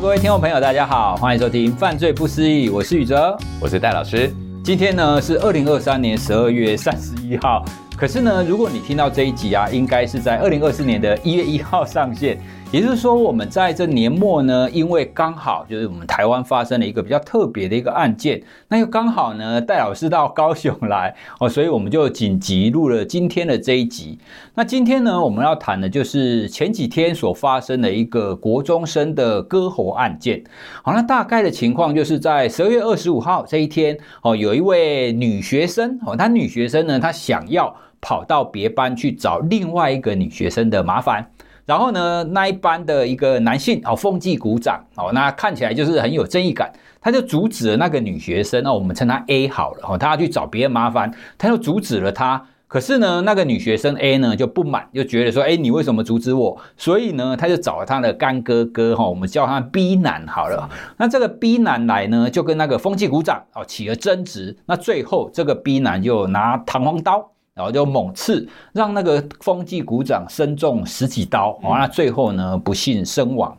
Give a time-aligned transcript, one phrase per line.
[0.00, 4.32] 各位听众朋友，大家好，欢迎收听《犯罪不思议》，我是宇哲，我是戴老师。
[4.62, 7.64] 今天呢是二零二三年十二月三十一号，
[7.96, 12.38] 可是呢，如果你听到这一集啊，应该是在二零二四年的一月一号上线。
[12.70, 24.18] 也就是说，我们在这年末呢，因为刚好就是我们台湾发生了一个比较特别的一个案件，那又刚好呢，戴老师到高雄来哦，所以我们就紧急录了今天的这一集。
[24.54, 30.44] 那今天呢，我们要谈的就是前几天所发生的一个国中生的割喉案件。
[30.82, 41.26] 好，那大概的情况就是在十二月二十五号这一天哦，有一位女学生哦，她女学生呢，她想要跑到别班去找另外一个女学生的麻烦。
[41.68, 52.42] 然后呢，那一班的一个男性哦，风纪股长哦，那看起来就是很有正义感，他就阻止了那个女学生，那我们称他 A 好了哦，他要去找别人麻烦，他就阻止了他。
[52.68, 56.58] 可是呢，那个女学生 A 呢就不满，就觉得说，哎，你为什么阻止我？
[56.78, 60.66] 所以呢，他就找了他的干哥哥哈，我们叫他 B 男好了。
[60.96, 64.56] 那这个 B 男来呢，就跟那个风纪股长哦起了争执。
[64.64, 67.30] 那最后这个 B 男就拿弹簧刀。
[67.58, 73.58] 然后就猛刺，让那个风纪股长身中十几刀，完了最后呢不幸身亡。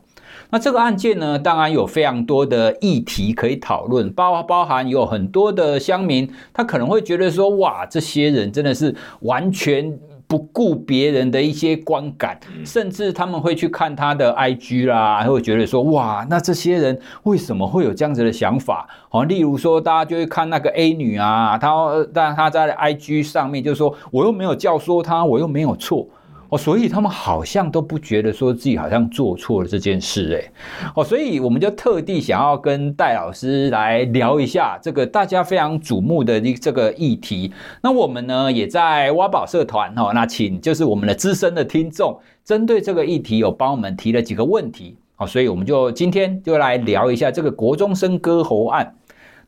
[0.49, 9.99] 那这个案件呢，当然有非常多的议题可以讨论，包包含有很多的乡民，他可能会觉得说，哇，这些人真的是完全。
[10.29, 18.87] 不顾别人的一些观感，甚至他们会去看他的 IG 啦，会觉得说哇，那这些人为什么会有这样子的想法？
[19.09, 21.73] 哦，例如说，大家就会看那个 A 女啊，她
[22.13, 26.07] 但她在 IG 上面就说，我又没有教唆她，我又没有错。
[26.49, 30.51] 哦，所以他们好像都不觉得说自己好像做错了这件事，诶，
[30.95, 37.53] 哦，所以我们就特地想要跟戴老师来聊一下这个大家非常瞩目的这个议题。
[37.81, 48.95] 那我们呢也在挖宝社团哈，那请就是我们的资深的听众针对这个议题有帮我们提了几个问题，好，所以我们就今天就来聊一下这个国中生割喉案。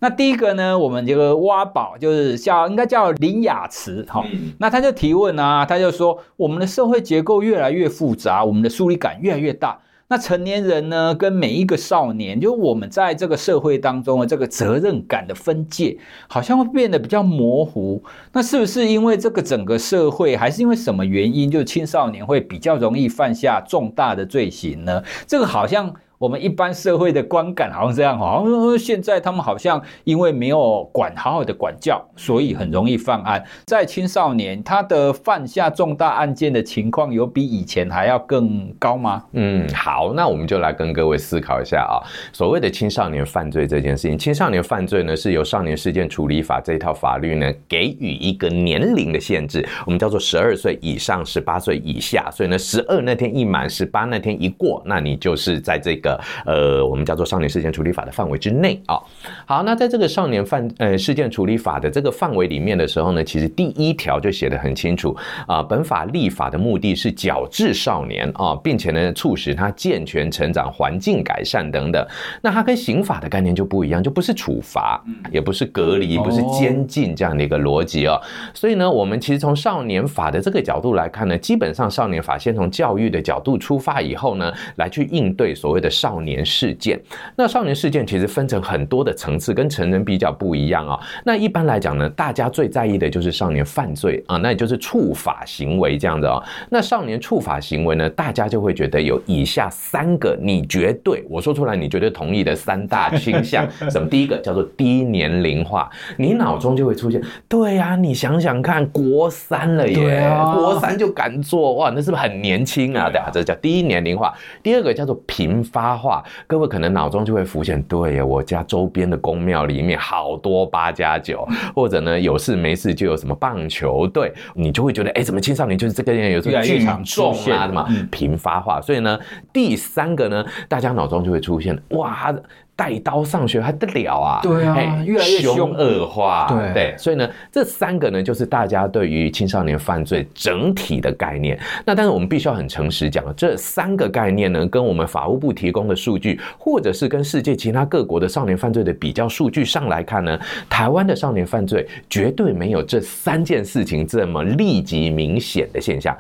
[0.04, 4.26] 那第一个呢，我们这个挖宝就是叫应该叫林雅慈哈，
[4.58, 9.80] 那他就提问啊，他就说我们的社会结构越来越复杂，我们的疏离感越来越大。
[10.08, 15.96] 那成年人呢，跟每一个少年，就我们在这个社会当中的这个责任感的分界，
[16.28, 18.04] 好像会变得比较模糊。
[18.34, 25.04] 那是不是因为这个整个社会，还是因为什么原因，就青少年会比较容易犯下重大的罪行呢？
[25.28, 25.94] 这个好像。
[26.22, 33.44] 我们一般社会的观感好像这样，好像现在他们好像因为没有管好好的管教，所以很容易犯案。
[33.66, 39.24] 在青少年，他的犯下重大案件的情况有比以前还要更高吗？
[39.32, 41.98] 嗯，好，那我们就来跟各位思考一下啊。
[42.32, 52.30] 所谓的青少年犯罪这件事情，青少年犯罪呢是由少年事件处理法这一套法律呢给予一个年龄的限制，我们叫做十二岁以上，十八岁以下。
[52.30, 56.11] 所以呢，十二那天一满，十八那天一过，那你就是在这个。
[56.46, 59.00] 呃，我们叫做少年事件处理法的范围之内啊。
[59.46, 65.16] 好，那在这个少年犯呃事件处理法的这个范围里面的时候呢，其实第一条就写得很清楚
[65.48, 65.62] 啊。
[65.62, 72.06] 本法立法的目的是矫治少年啊，并且呢，促使他健全成长、环境改善等等。
[72.42, 78.20] 那它跟刑法的概念就不一样，就不是处罚，也不是隔离，不是监禁这样的一个逻辑哦。
[78.54, 87.00] 所以呢，我们其实从少年法的这个角度来看呢，基本上少年法先从教育的角度出发以后呢，来去应对所谓的少年事件，
[87.36, 91.00] 那少年事件其实分成很多的层次，跟成人比较不一样啊。
[91.24, 96.42] 那一般来讲呢，大家最在意的就是少年犯罪啊，那也就是触法行为这样子啊。
[96.72, 103.70] 那少年触法行为呢，大家就会觉得有以下三个，你绝对我说出来，你绝对同意的三大倾向。
[103.92, 104.10] 什么？
[104.10, 105.88] 第一个叫做低年龄化，
[106.18, 113.08] 你脑中就会出现，对呀，你想想看，国三了耶，国三就敢做哇，那是不是很年轻啊？
[113.08, 114.34] 对啊，这叫低年龄化。
[114.64, 115.91] 第二个叫做频发。
[115.98, 128.82] 话，各位可能脑中就会浮现，对呀，我家周边的宫庙里面好多八加九，或者呢有事没事就有什么棒球队，你就会觉得，哎，怎么青少年就是这个人有这么剧场重啊的嘛，频发化。
[128.82, 129.20] 所以呢，
[129.54, 132.34] 第三个呢，大家脑中就会出现，哇。
[132.82, 134.40] 带刀上学还得了啊？
[134.42, 136.48] 对啊，越来越凶恶化。
[136.50, 141.60] 对对，所以呢，这三个呢，就是大家对于青少年犯罪整体的概念。
[141.86, 156.18] 那但是我们必须要很诚实讲，这三个概念呢，跟我们法务部提供的数据，或者是跟世界其他各国的少年犯罪的比较数据上来看呢，台湾的少年犯罪绝对没有这三件事情这么立即明显的现象。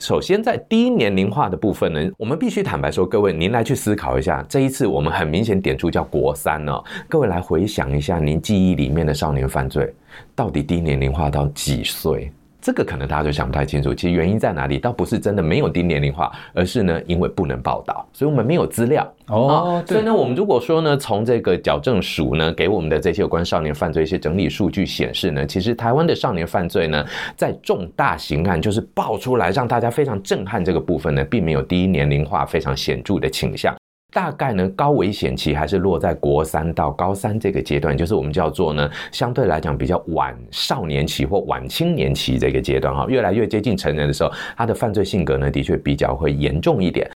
[0.00, 6.72] 首先，在低年龄化的部分呢，我们必须坦白说，各位，您来去思考一下，这一次我们很明显点出叫国三呢，
[7.08, 9.94] 各位来回想一下，您记忆里面的少年犯罪
[10.34, 12.32] 到底低年龄化到几岁？
[12.62, 14.78] 这个可能大家就想不太清楚，其实原因在哪里？
[14.78, 19.82] 倒不是真的没有低年龄化，而是呢，因为不能报道，所以我们没有资料哦。
[19.84, 27.04] 所以呢，我们如果说呢，从这个矫正署呢给我们的这些有关少年犯罪一些整理数据显示呢，其实台湾的少年犯罪呢，
[27.36, 33.74] 在重大刑案就是爆出来让大家非常震撼这个部分呢，并没有低年龄化非常显著的倾向。
[34.12, 47.10] 大概呢，高危险期还是落在国三到高三这个阶段，就是我们叫做呢，相对来讲比较晚少年期或晚青年期这个阶段哈，越来越接近成人的时候，他的犯罪性格呢，的确比较会严重一点。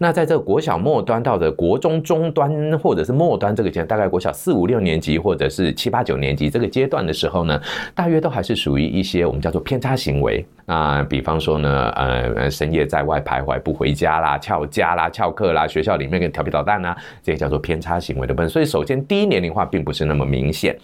[0.00, 7.60] 那在这个国小末端到的国中中端或者是末端这个阶段，大概国小四五六年级或者是七八九年级这个阶段的时候呢，
[7.94, 10.44] 大约都还是属于一些我们叫做偏差行为。
[10.66, 18.48] 那比方说呢，呃，深夜在外徘徊不回家啦，翘家啦，翘课啦，学校里面跟调皮捣蛋啦，这个叫做偏差行为的部分。
[18.48, 20.76] 所以首先低年龄化并不是那么明显。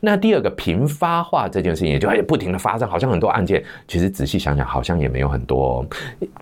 [0.00, 5.84] 那第二个频发化这件事情，也就哎不停的发生，好像很多案件，其实仔细想想好像也没有很多，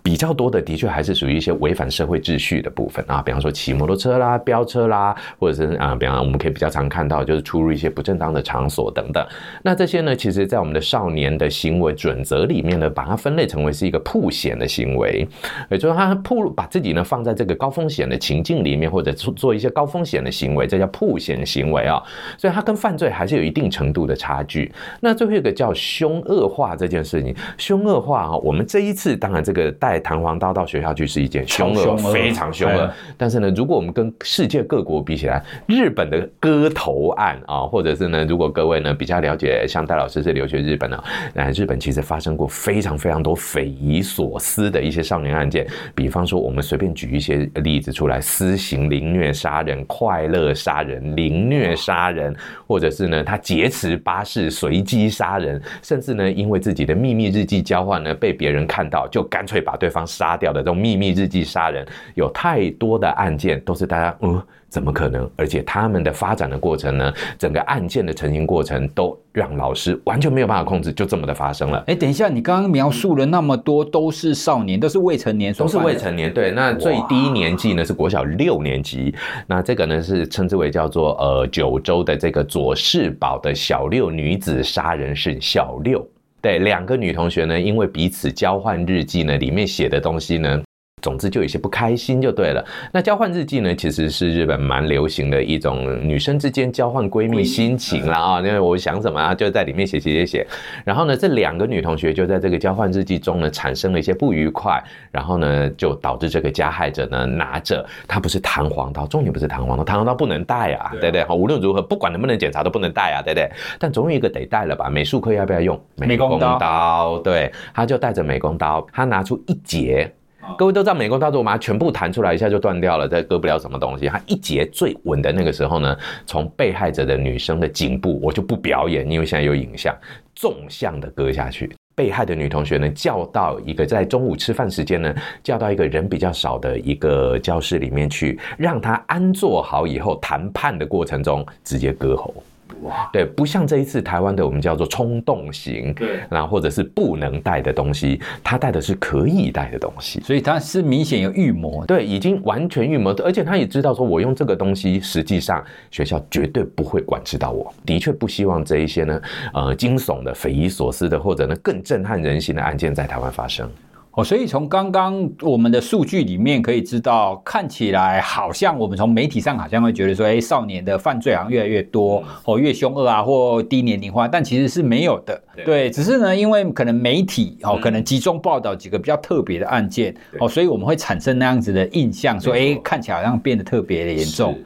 [0.02, 9.24] 比较多的的确还是属于一些违反社会秩序的部分啊，比方说骑摩托车啦、飙车啦，或者是啊，比方我们可以比较常看到就是出入一些不正当的场所等等。
[9.62, 15.24] 那这些呢，其实在我们的少年的行为准则里面呢，把它分类成为是一个曝险的行为，
[15.70, 22.02] 也就是他曝把自己呢放在这个高风险的情境里面，或者做做一些高风险的行为，这叫曝险行为啊。
[22.36, 24.72] 所以它跟犯罪还是有一一定程度的差距。
[25.00, 32.90] 那最后一个叫凶恶化这件事情，凶恶化啊，我们这一次当然这个带弹簧刀到学校去是一件凶恶，非常凶恶。
[33.16, 41.04] 但是呢，如果我们跟世界各国比起来，日本的割头案啊，或者是呢，如果各位呢比较了解，像戴老师是留学日本的，
[41.34, 45.66] 那日本其实发生过非常非常多匪夷所思的一些少年案件。
[45.94, 52.34] 比方说，我们随便举一些例子出来：私刑凌虐杀人、快乐杀人、凌虐杀人，
[52.66, 53.38] 或者是呢他。
[53.43, 61.84] 劫持巴士，随机杀人，甚至呢，因为自己的秘密日记交换呢，被别人看到，就干脆把对方杀掉的这种秘密日记杀人，
[62.14, 65.28] 有太多的案件都是大家，嗯，怎么可能？
[65.36, 71.78] 而且他们的发展的过程呢，整个案件的成型过程都让老师完全没有办法控制，就这么的发生了。
[71.80, 76.32] 哎、欸，等一下，你刚刚描述了那么多，都是少年，都是未成年，都是未成年。
[76.32, 79.14] 对，那最低年纪呢是国小六年级，
[79.46, 83.42] 那这个呢是称之为叫做呃九州的这个佐世宝。
[83.42, 86.06] 的小六女子杀人是小六，
[86.40, 90.62] 对，两个女同学呢，因为彼此交换日记呢，里面写的东西呢。
[91.02, 92.64] 总之就有些不开心就对了。
[92.93, 100.46] 那交换日记呢，其实是日本蛮流行的一种女生之间交换闺蜜心情啦啊，因为我想什么啊，就在里面写写写写。
[100.84, 104.82] 然后呢，这两个女同学就在这个交换日记中呢，产生了一些不愉快。
[105.10, 111.25] 然后呢，就导致这个加害者呢，拿着他不是弹簧刀，重点不是弹簧刀，弹簧刀不能带啊，对不对？
[111.25, 113.50] 好，无论如何，不管能不能检查都不能带啊，对不对？
[113.78, 114.88] 但总有一个得带了吧？
[114.88, 116.58] 美术课要不要用美工刀？
[116.58, 120.10] 刀对，他就带着美工刀，他拿出一截。
[120.58, 124.06] 各位都知道，美工刀如果把它全部弹出来，一下就断掉了，再割不了什么东西。
[124.06, 125.96] 它一截最稳的那个时候呢，
[126.26, 129.96] 从被害者的女生的颈部，我就不表演，因为现在有影像，
[130.34, 131.72] 纵向的割下去。
[131.94, 142.34] 被害的女同学呢，叫到一个在中午吃饭时间呢，叫到一个人比较少的一个教室里面去，让她安坐好以后，谈判的过程中直接割喉。
[142.82, 163.69] 哇，对，不像这一次台湾的我们叫做冲动型，对，然后或者是不能带的东西，他带的是可以带的东西，所以他是明显有预谋，对，已经完全预谋，而且他也知道说，我用这个东西，实际上学校绝对不会管制到我，的确不希望这一些呢，呃，惊悚的、匪夷所思的，或者呢更震撼人心的案件在台湾发生。
[164.14, 175.42] 哦，所以从刚刚我们的数据里面可以知道，看起来好像我们从媒体上好像会觉得说，哎，少年的犯罪好像越来越多，哦，越凶恶啊，或低年龄化，但其实是没有的。
[175.64, 184.58] 对，只是呢，因为可能媒体哦，可能集中报道几个比较特别的案件哦，所以我们会产生那样子的印象，说，哎，看起来好像变得特别的严重。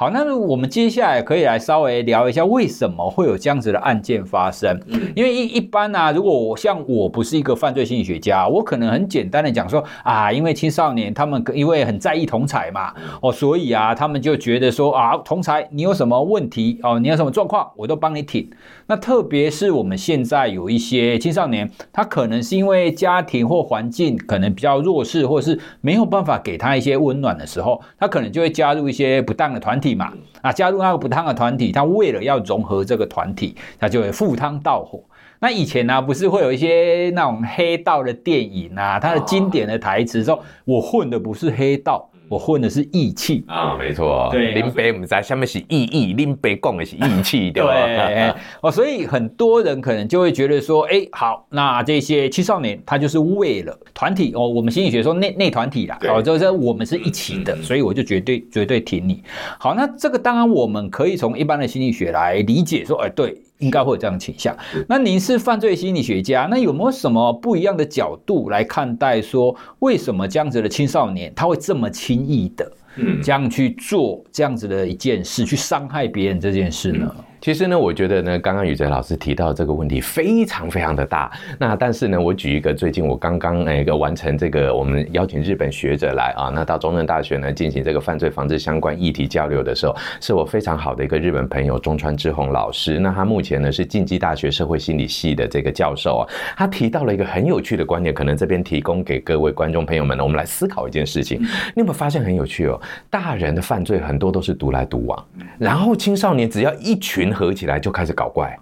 [0.00, 4.80] 好，那我们接下来可以来稍微聊一下，为什么会有这样子的案件发生？
[5.14, 8.90] 因为一一般啊，如果我像我不是一个犯罪心理学家，我可能。
[8.90, 18.50] 很简单的讲说啊，因为青少年他们因为很在意同财嘛，哦，所以啊，他们就觉得说啊，同财你有什么问题哦，你有什么状况，我都帮你挺。
[18.90, 30.12] 那特别是我们现在有一些青少年，他可能是因为家庭或环境可能比较弱势，或是没有办法给他一些温暖的时候，他可能就会加入一些不当的团体嘛。
[30.42, 35.00] 啊，加入那个不当的团体，他为了要融合这个团体，他就会赴汤蹈火。
[35.38, 44.28] 那以前呢、啊，不是会有一些那种黑道的电影啊，它的经典的台词说：“我混的不是黑道，我混的是义气啊，没错。
[44.30, 47.74] 对，林北我们在下面是义义，林北讲的是义气，对吧？
[47.74, 48.32] 对
[48.62, 59.24] 哦，所以很多人可能就会觉得说，哎，好，那这些青少年他就是为了团体哦，我们心理学说内内团体啦，哦，就是我们是一起的，所以我就绝对绝对挺你。
[59.58, 63.36] 好，那这个当然我们可以从一般的心理学来理解说，哎，对。
[63.60, 64.54] 应该会有这样的倾向。
[64.88, 77.14] 那您是犯罪心理学家，那有没有什么不一样的角度来看待说，为什么这样子的青少年他会这么轻易的，嗯，这样去做这样子的一件事，去伤害别人这件事呢？
[77.40, 81.32] 其实呢，我觉得呢，刚刚宇哲老师提到这个问题非常非常的大。
[81.58, 92.98] 那但是呢，我举一个最近我刚刚那个完成这个，我们邀请日本学者来啊，那到中正大学呢进行这个犯罪防治相关议题交流的时候，是我非常好的一个日本朋友中川之宏老师。
[92.98, 96.28] 那他目前呢是近畿大学社会心理系的这个教授啊，
[96.58, 101.40] 他提到了一个很有趣的观点，可能这边提供给各位观众朋友们呢，我们来思考一件事情。
[101.40, 102.78] 你有没有发现很有趣哦？
[103.08, 105.26] 大人的犯罪很多都是独来独往，
[105.58, 107.29] 然后青少年只要一群。
[107.32, 108.58] 合起来就开始搞怪。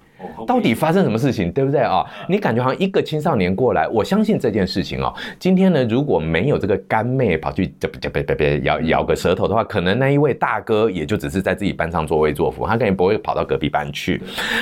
[0.47, 2.05] 到底发生什么事情，对不对啊？
[2.29, 5.13] 你感觉好像一个青少年过来，我相信这件事情哦。
[5.39, 14.21] 今天呢，如果没有这个干妹跑去别别别别别咬咬个舌头的话，可能那一位大哥也就只是在自己班上作威作福，他肯定不会跑到隔壁班去。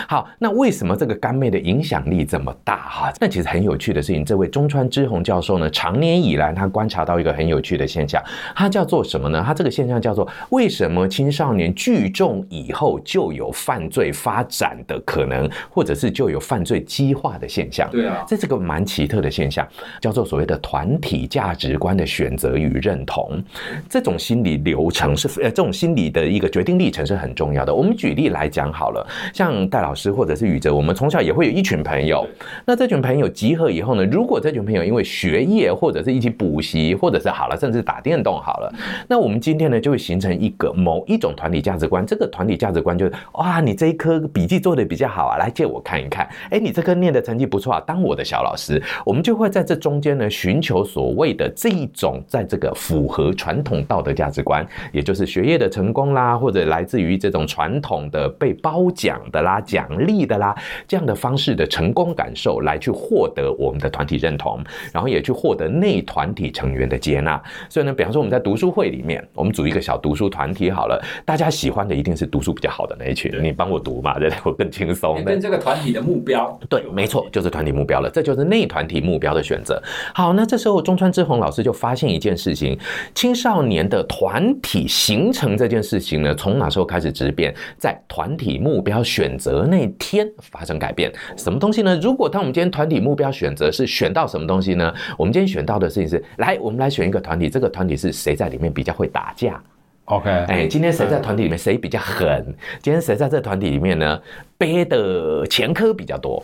[0.09, 3.13] 好，那为什么这个干妹的影响力这么大哈？
[3.21, 8.23] 那其实很有趣的事情，这位中川之宏教授呢，长年以来他观察到一个很有趣的现象，
[8.55, 9.43] 他叫做什么呢？
[9.47, 15.46] 他这个现象叫做为什么青少年聚众以后就有犯罪发展的可能？
[15.71, 19.67] 或者是就有犯罪激化的现象，对啊，这是个蛮奇特的现象，
[20.01, 23.43] 叫做所谓的团体价值观的选择与认同。
[23.89, 27.75] 这种心理流程是呃，这种心理的一个决定历程是很重要的。
[27.75, 32.27] 我们举例来讲好了，像戴老师或者是宇哲，我们从小也会有一群朋友。
[32.65, 38.73] 那这群朋友集合以后呢，如果这群朋友因为学业或者是一起补习，或者是好了，甚至打电动好了，
[39.09, 42.05] 那我们今天呢就会形成一个某一种团体价值观。
[42.07, 45.51] 这个团体价值观就是哇，你这一科笔记做的比较好啊，来。
[45.57, 60.55] 借我看一看，哎，你这科念的成绩不错啊，当我的小老师，我们就会在这中间呢寻求所谓的这一种在这个符合传统道德价值观，也就是学业的成功啦，或者来自于这种传统的被褒奖的啦、奖励的啦
[60.87, 64.63] 这样的方式的成功感受，来去获得我们的团体认同，
[64.93, 67.43] 然后也去获得内团体成员的接纳。
[67.71, 75.25] 所以呢，比方说我们在读书会里面，我们组一个小读书团体好了，大家喜欢的一定是读书比较好的那一群，你帮我读嘛，对，我更轻松。
[75.41, 79.83] 这个团体的目标，对，没错，就是团体目标了，这就是内团体目标的选择。
[80.15, 82.79] 好，那这时候中川之宏老师就发现一件事情：
[83.15, 87.55] 青少年的团体形成这件事情呢，从哪时候开始质变？
[87.79, 91.13] 在团体目标选择那天发生改变。
[91.37, 91.99] 什么东西呢？
[92.03, 94.93] 如果当我们今天团体目标选择是选到什么东西呢？
[95.17, 99.63] 我们今天选到的事情是，来，我们来选一个团体，这个团体是谁在里面比较会打架
[100.07, 102.55] ？OK，哎，今天谁在团体里面谁比较狠？
[102.83, 104.21] 今天谁在这团体里面呢？
[104.59, 106.43] 背的前科比较多。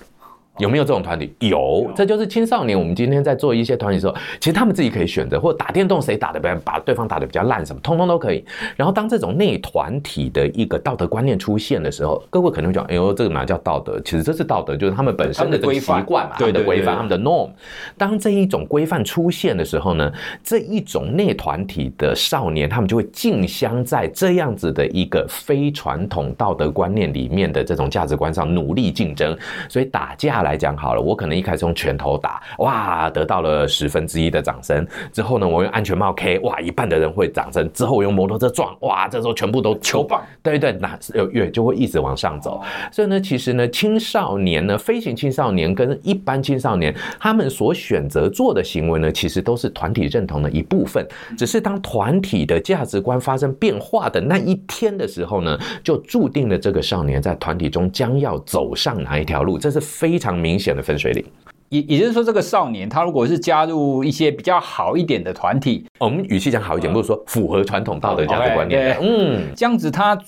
[0.59, 1.35] 有没有这种团体？
[1.41, 2.79] 有，这就是青少年。
[2.79, 8.45] 我们今天在做一些团体的时候，其实他们自己可以选择，或者打电动谁打的比较，把对方打的比较烂，什么通通都可以。
[8.77, 13.99] 然后当这种内团体的一个道德观念出现的时候，各位可能会讲：“哎呦，这个哪叫道德？
[14.01, 17.49] 其实这是道德，就是他们本身的规范习惯嘛，对的规范，他们的 norm。
[17.97, 20.13] 当这一种规范出现的时候呢，
[20.45, 29.35] 这一种内团体的少年，他们就会竞相在这样子的一个非传统道德观念里面的这种价值观上努力竞争，
[29.67, 30.42] 所以打架。
[30.43, 34.87] 来讲好了，我可能一开始用拳头打，哇，得到了十分之一的掌声。
[35.13, 37.71] 之后呢，我用安全帽 K，哇，一半的人会掌声。
[37.73, 40.99] 之后我用摩托车撞，哇，这时候全部都球棒，对对，那
[41.31, 42.61] 越就会一直往上走。
[42.91, 51.07] 所以呢，其实呢，青少年呢，飞行青少年跟一般青少年，他们所选择做的行为呢，其实都是团体认同的一部分。
[51.39, 59.57] 只是当团体的价值观发生变化的那一天的时候呢，就注定了这个少年在团体中将要走上哪一条路。
[59.57, 60.32] 这是非常。
[60.37, 61.25] 明显的分水岭，
[61.69, 70.19] 也也就是说，这个少年他如果是加入一些比较好一点的团体，我们语气讲好一点，不是说符合传统道德价值观念，嗯，这样子他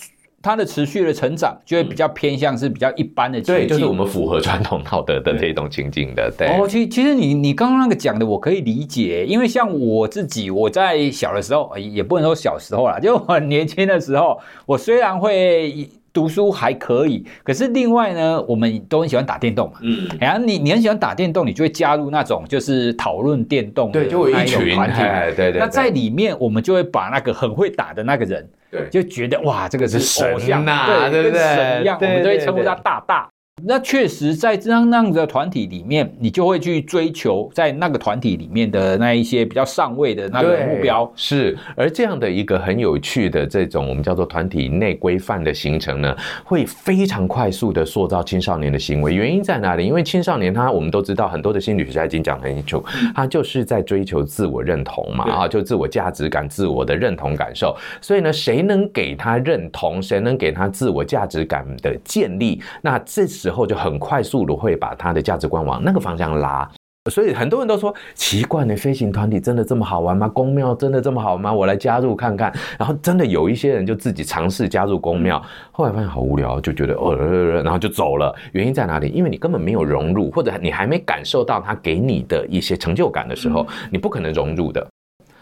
[0.42, 6.49] 他的持续的成长就会比较偏向是比较一般的，对，就是我们符合传统道德的这种情境的，对。
[6.49, 15.88] 哦，其其实你你刚刚那个讲的我可以理解，因为像我自己，我在小的时候也不能说小时候啦，就很年轻的时候，我虽然会。
[16.14, 19.78] 读书还可以，可是另外呢，我们都很喜欢打电动嘛。
[19.83, 24.23] 嗯，然后你你很喜欢打电动，你就会加入那种就是讨论电动的那种
[24.71, 25.02] 团体。
[25.37, 25.61] 对对。
[25.61, 33.28] 那在里面，我们就会把那个很会打的那个人，对，就觉得哇，这个是神像呐，对对对，神一样，我们都会称呼他大大。
[33.66, 41.11] 那确实在这样那样的团体里面，你就会去追求在那个团体里面的那一些比较上位的那个目标。
[41.16, 49.14] 是，而这样的一个很有趣的这种我们叫做团体内规范的形成呢，会非常快速的塑造青少年的行为。
[49.14, 49.87] 原因在哪里？
[49.87, 57.75] 因为青少年他我们都知道，很多的心理学家已经讲很清楚，他就是在追求自我认同嘛，啊，就自我价值感、自我的认同感受。
[58.02, 66.68] 所以呢，谁能给他认同，谁能给他自我价值感的建立，那这时候就很快速的会把他的价值观往那个方向拉。
[67.11, 70.26] 所以很多人都说奇怪呢，飞行团体真的这么好玩吗？
[70.26, 71.52] 宫庙真的这么好吗？
[71.52, 72.50] 我来加入看看。
[72.78, 77.14] 然后真的有一些人就自己尝试加入宫庙，后来发现好无聊，就觉得哦，
[77.62, 78.34] 然后就走了。
[78.52, 79.08] 原因在哪里？
[79.08, 84.87] 因为你根本没有融入，或者你还没感受到他给你的一些成就感的时候，你不可能融入的。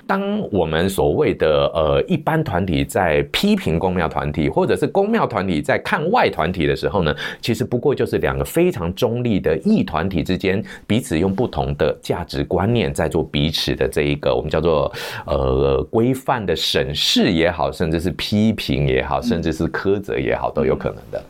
[0.06, 14.92] 当我们所谓的呃一般团体在批评公庙团体，或者是公庙团体在看外团体的时候呢，其实不过就是两个非常中立的异团体之间，彼此用不同的价值观念在做彼此的这一个我们叫做
[15.24, 21.22] 呃规范的审视也好，甚至是批评也好，甚至是苛责也好，都有可能的。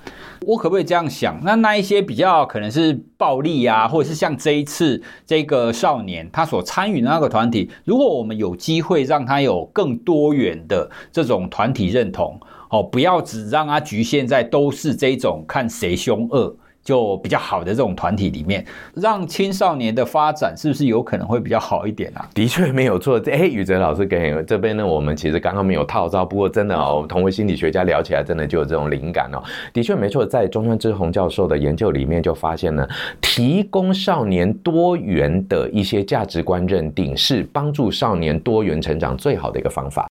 [0.47, 1.39] 我可不可以这样想？
[1.43, 12.39] 那那一些比较可能是暴力啊，或者是像这一次这个少年他所参与的那个团体，如果我们有机会让他有更多元的这种团体认同，
[12.71, 16.57] 哦，不要只让他局限在都是这种看谁凶恶。
[16.85, 22.29] 就比较好的这种团体里面，让青少年的发展是不是有可能会比较好一点啊？
[22.35, 23.21] 的确没有错。
[23.27, 29.43] 哎，宇哲老师给这边呢，我们其实刚刚没有套招，不过真的哦，同为心理学家聊起来，真的就有这种灵感哦。
[29.73, 32.87] 的确没错，在中川智弘教授的研究里面就发现呢，
[33.21, 40.07] 提供少年多元的一些价值观认定，是帮助少年多元成长最好的一个方法。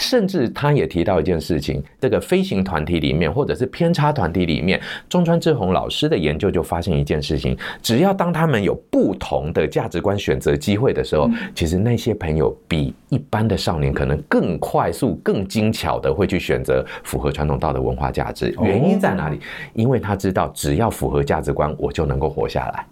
[0.00, 18.54] 甚至他也提到一件事情，这个飞行团体里面，或者是偏差团体里面，中川志宏老师的研究就发现一件事情：只要当他们有不同的价值观选择机会的时候，其实那些朋友比一般的少年可能更快速、更精巧的会去选择符合传统道德文化价值。
[18.60, 19.40] 原因在哪里？
[19.72, 22.86] 因为他知道，只要符合价值观，我就能够活下来。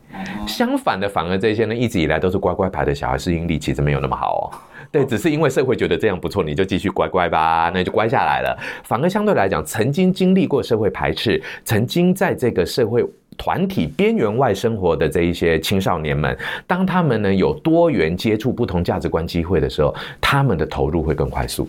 [0.46, 4.73] 相反的，反而这些呢，一直以来都是乖乖牌的小孩，适应力其实没有那么好哦。
[4.94, 8.56] 对，只是因为社会觉得这样不错，你就继续乖乖吧，那就乖下来了。
[8.84, 13.04] 反而相对来讲，曾经经历过社会排斥，曾经在这个社会
[13.36, 21.68] 团体边缘外生活的这一些青少年们，当他们呢有多元接触不同价值观机会的时候，他们的投入会更快速。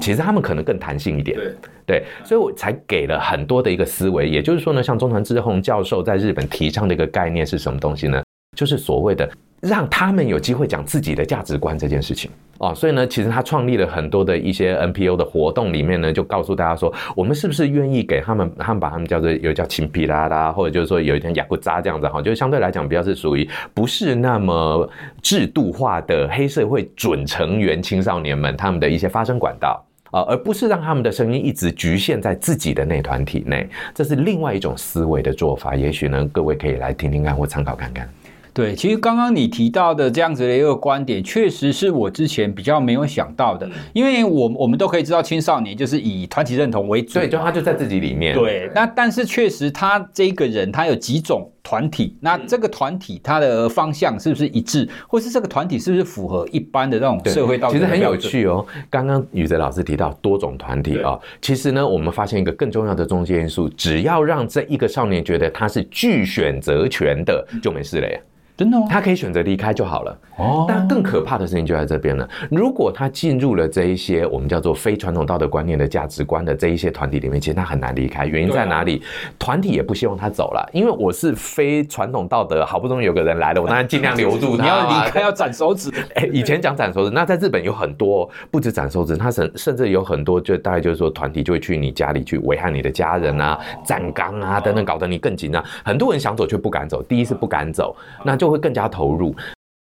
[0.00, 1.36] 其实他们可能更弹性一点。
[1.36, 4.26] 对，对，所以我才给了很多的一个思维。
[4.26, 8.22] 也就是说呢，像中川智弘教授在日本提倡的一个概念是什么东西呢？
[8.56, 9.28] 就是所谓的。
[9.62, 24.88] 让他们有机会讲自己的价值观这件事情哦，所以呢，其实他创立了很多的一些 NPO 的活动，里面呢，就告诉大家说，我们是不是愿意给他们，他们把他们叫做有叫青皮拉拉，或者就是说有一点雅库扎这样子哈，就相对来讲比较是属于不是那么
[25.22, 38.06] 制度化的黑社会准成员青少年们他们的一些发声管道啊，而不是让他们的声音一直局限在自己的内团体内，这是另外一种思维的做法，也许呢，各位可以来听听看或参考看看。
[38.56, 43.68] 对，其实刚刚你提到的这样子的一个观点，确实是我之前比较没有想到的。
[43.92, 48.34] 因为我我们都可以知道，青少年就是以团体认同为主，对，就他就在自己里面。
[48.34, 57.74] 对，那但是确实他这个人他有几种团体，那这个团体他的方向是不是一致，或是这个团体是不是符合一般的那种社会道德？
[57.74, 58.64] 其实很有趣哦。
[58.88, 68.18] 刚刚宇哲老师提到多种团体啊、哦，其实呢，我们发现一个更重要的中间因素，只要让这一个少年觉得他是具选择权的，就没事了呀。
[68.56, 68.86] 真的吗？
[68.88, 70.18] 他可以选择离开就好了。
[70.38, 72.28] 哦，但更可怕的事情就在这边了。
[72.50, 78.26] 如果他进入了这一些我们叫做非传统道德观念的价值观的这一些团体里面，其实他很难离开。
[78.26, 79.02] 原因在哪里？
[79.38, 84.62] 团体也不希望他走了，因为我是非传统道德，好不容易有个人来了，我当然尽量留住他。
[84.62, 85.90] 你要离开要斩手指。
[86.16, 95.62] 哎，以前讲斩手指，那在日本有很多不止斩手指，他甚甚至有很多，就大概就是说团体就会去你家里去危害你的家人啊、斩纲啊等等，搞得你更紧张。
[95.84, 98.45] 很多人想走却不敢走，第一是不敢走，那就。
[98.46, 99.34] 就会更加投入。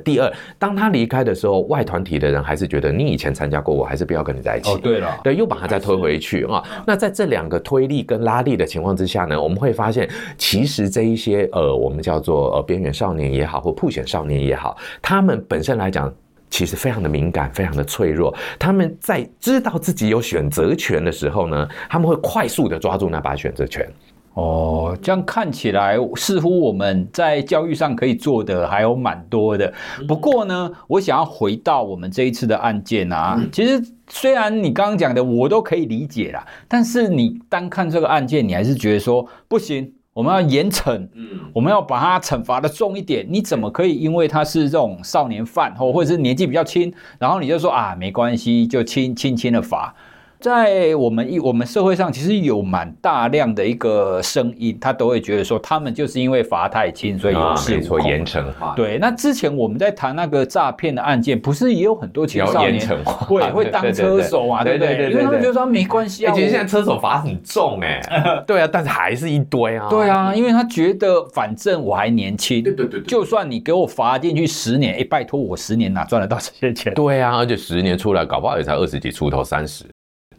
[0.04, 4.70] 第二，当他离开的时候，外团体的人还是觉得你以前参加过，我还是不要跟你在一起。
[4.70, 6.62] 哦，对了，对，又把他再推回去啊。
[6.86, 16.12] 那在这两个推力跟拉力的情况之下呢，我们会发现，其实这一些呃，我们叫做呃边缘少年也好，或破险少年也好，他们本身来讲，
[16.50, 18.34] 其实非常的敏感，非常的脆弱。
[18.58, 23.88] 他们在知道自己有选择权的时候呢，他们会快速的抓住那把选择权。
[24.34, 29.70] 哦，这样看起来似乎我们在教育上可以做的还有蛮多的。
[30.08, 43.26] 不过呢，我想要回到我们这一次的案件啊，其实虽然你刚刚讲的我都可以理解啦，但是你单看这个案件，你还是觉得说不行，我们要严惩，嗯，我们要把他惩罚的重一点。
[43.28, 49.94] 你怎么可以因为他是这种少年犯，或或者是年纪比较轻，然后你就说啊，没关系，就轻轻轻的罚？
[50.42, 58.74] 在我们一我们社会上，其实有蛮大量的一个声音，他都会觉得说，他们就是因为罚太轻，所以有恃无严惩化。
[58.74, 65.10] 对，那之前我们在谈那个诈骗的案件，不是也有很多青少年 会会当车手啊，对不对？
[65.12, 66.34] 因为他们觉得说没关系啊。
[66.34, 68.02] 其实现在车手罚很重哎，
[68.44, 69.86] 对啊，但是还是一堆啊。
[69.88, 76.92] 对啊，因为他觉得反正我还年轻，对对对，就算你给我罚进去十年，哎，拜托我十年哪赚得到这些钱？
[76.94, 79.84] 对啊，而且十年出来，搞不好也才二十几出头，三十。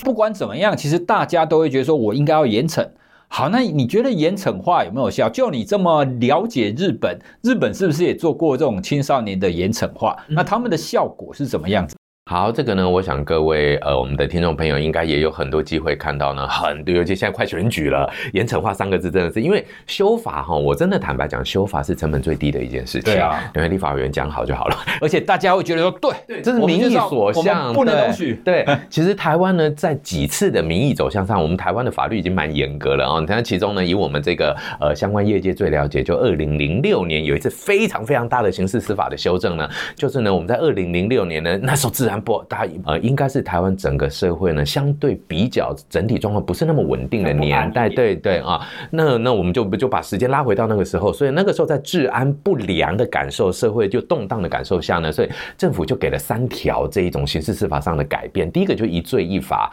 [0.04, 2.86] 不管怎么样，其实大家都会觉得说，我应该要严惩。
[3.30, 5.28] 好，那你觉得严惩化有没有效？
[5.30, 10.16] 就你这么了解日本，日本是不是也做过这种青少年的严惩化？
[10.28, 11.96] 那他们的效果是怎么样子？
[12.26, 23.14] 好，这个呢，我想各位呃，我们的听众朋友应该也有很多机会看到呢，很多，尤其现在快选举了，严惩化三个字真的是，因为修法哈，我真的坦白讲，修法是成本最低的一件事情。
[23.14, 28.36] 对啊，因为立法委员讲好就好了， 而且大家会觉得说，对，对，这是民意所向，不能容许。
[28.36, 33.20] 对， 其实台湾呢，在几次的民意走向上，我们台湾的法律已经蛮严格了啊。
[33.20, 42.98] 你看，其中呢，以我们这个呃相关业界最了解，就二零零六年有一次非常非常大的刑事司法的修正呢，就是呢，我们在二零零六年呢，那时候治安不大呃。
[43.00, 59.72] 应该是台湾整个社会呢，相对比较整体状况不是那么稳定的年代，对对啊，那那我们就不就把时间拉回到那个时候，所以那个时候在治安不良的感受，社会就动荡的感受下呢，所以政府就给了三条这一种刑事司法上的改变，第一个就一罪一罚。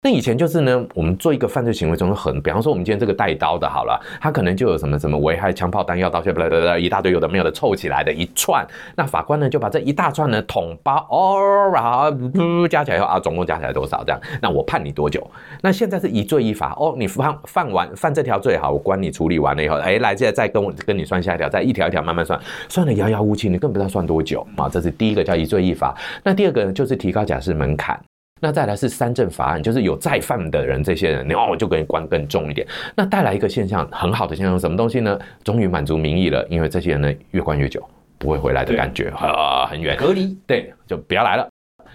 [0.00, 8.64] 那以前就是呢，我们做一个犯罪行为中的很，比方说我们今天这个带刀的，好了，他可能就有什么什么危害枪炮弹药刀械，不不不，一大堆有的没有的凑起来的一串。
[8.94, 11.40] 那法官呢就把这一大串呢统包哦，
[11.74, 14.20] 然后不加起来以后啊，总共加起来多少这样？
[14.40, 15.28] 那我判你多久？
[15.62, 24.68] 那现在是一罪一罚哦，你犯犯完犯这条罪好，我关你处理完了以后，哎，来现在再跟我跟你算下一条，再一条一条慢慢算，算得遥遥无期，你更不知道算多久啊。
[24.68, 25.92] 这是第一个叫一罪一罚。
[26.22, 27.98] 那第二个呢，就是提高假释门槛。
[28.40, 32.66] 那再来是三证法案，就是有再犯的人，这些人，哦，我就给你关更重一点。
[32.94, 35.18] 那带来一个现象，很好的现象，什么东西呢？
[35.42, 37.82] 终于满足民意了，因为这些人呢，越关越久，
[38.18, 41.47] 不会回来的感觉，啊，很远，隔离，对，就不要来了。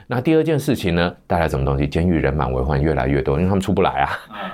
[0.07, 1.87] 那第二件事情呢，带来什么东西？
[1.87, 4.09] 监狱人满为患，越来越多，因为他们出不来啊。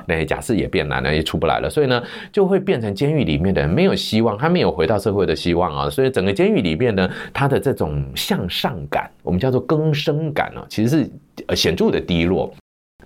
[0.05, 5.89] 那些假释也变难了，也出不来了，所以呢，就会变成监狱里面的人没有希望，他没有回到社会的希望啊。
[5.89, 11.09] 所以整个监狱里面呢，他的这种向上感，我们叫做更生感啊，其实是
[11.47, 12.53] 呃显著的低落。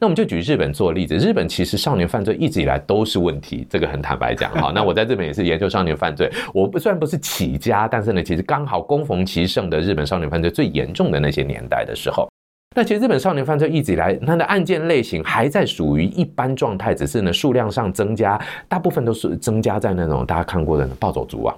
[0.03, 4.69] 那我们就举日本做例子，日本其实少年犯罪一直以来都是问题，这个很坦白讲哈。
[4.75, 12.27] 那我在日本也是研究少年犯罪，我不虽然不是起家，但是呢，其实刚好攻逢其盛的日本少年犯罪最严重的那些年代的时候。
[12.75, 18.37] 那其实日本少年犯罪一直以来，它的案件类型还在属于一般状态，只是呢数量上增加，
[18.67, 21.55] 大部分都是增加在那种大家看过的暴走族啊。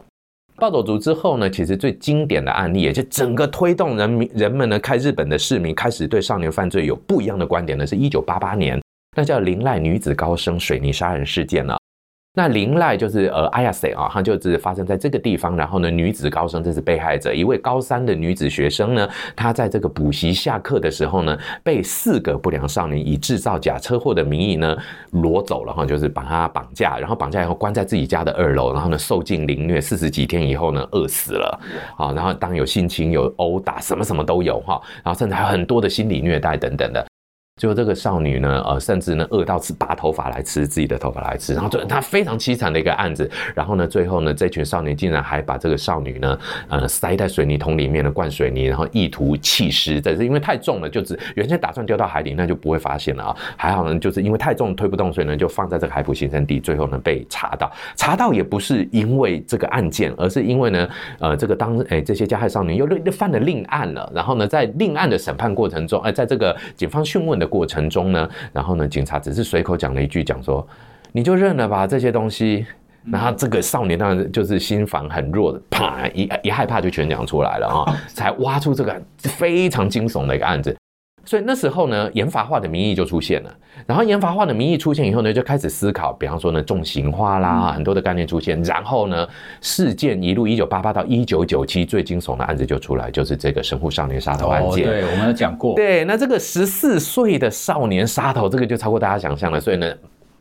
[0.57, 8.81] 暴走族之后呢，其实最经典的案例，也就整个推动人民人们呢，开日本的市民开始对少年犯罪有不一样的观点呢，是一九八八年，
[9.17, 11.75] 那叫林濑女子高生水泥杀人事件呢。
[12.35, 15.55] 那林濑就是呃阿亚塞啊，它就是发生在这个地方。
[15.55, 24.77] 然后呢，女子高生这是被害者，一位高三的女子学生呢，她在这个补习下课的时候呢，被四个不良少年以制造假车祸的名义呢
[25.13, 31.59] 掳走了哈，就是把她绑架，然后绑架以后关在自己家的二楼，然后呢受尽凌虐，四十几天以后呢饿死了
[31.97, 32.11] 啊。
[32.11, 37.05] 然后当有性侵、有殴打，什么什么都有哈，然后甚至还有很多的心理虐待等等的。
[37.57, 43.31] 最后这个少女呢，呃，甚至呢饿到吃拔头发来吃自己的头发来吃，然后就她非常凄惨的一个案子。
[43.55, 46.37] 然后呢，最后呢，这群少年竟然还把这个少女呢，
[46.67, 50.01] 呃，塞在水泥桶里面呢，灌水泥，然后意图弃尸。
[50.01, 53.37] 这是因为太重了，就只原先打算丢到海里，那就不会发现了啊。
[53.55, 56.59] 还好呢，就是因为太重推不动，所以呢就放在这个海埔新生地。
[56.59, 60.89] 最后呢被查到，查到也不是因为这个案件，而是因为呢，
[61.19, 64.11] 呃，这个当哎这些加害少年又又犯了另案了。
[64.13, 67.44] 然后呢，在另案的审判过程中，哎，在这个警方讯问的。
[67.47, 70.65] 过程中呢，然后呢，警察只是随口讲了一句，讲说
[71.11, 72.65] 你就认了吧这些东西。
[73.11, 80.75] 然后这个少年当然就是心防很弱的，啪一一害怕就全讲出来了啊， 才挖出这个非常惊悚的一个案子。
[81.25, 83.51] 所以那时候呢，研发化的民意就出现了。
[83.85, 88.61] 然后研发化的民意出现以后呢，就开始思考，比方说呢，重型化啦，很多的概念出现。
[88.63, 89.27] 然后呢，
[89.59, 94.87] 事件一路一九八八到一九九七，最惊悚的案子就出来，就是这个神户少年杀头案件。
[94.87, 95.75] 哦，对，我们有讲过。
[95.75, 99.59] 对，那这个十四岁的少年杀头，这个就超过大家想象了。
[99.59, 99.91] 所以呢。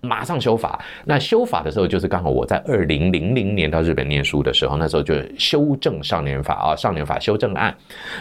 [0.05, 0.79] 马上修法。
[1.05, 7.75] 那修法的时候，就是刚好我在二零零零年到日本念书的时候，那时候就修正少年法啊，少年法修正案。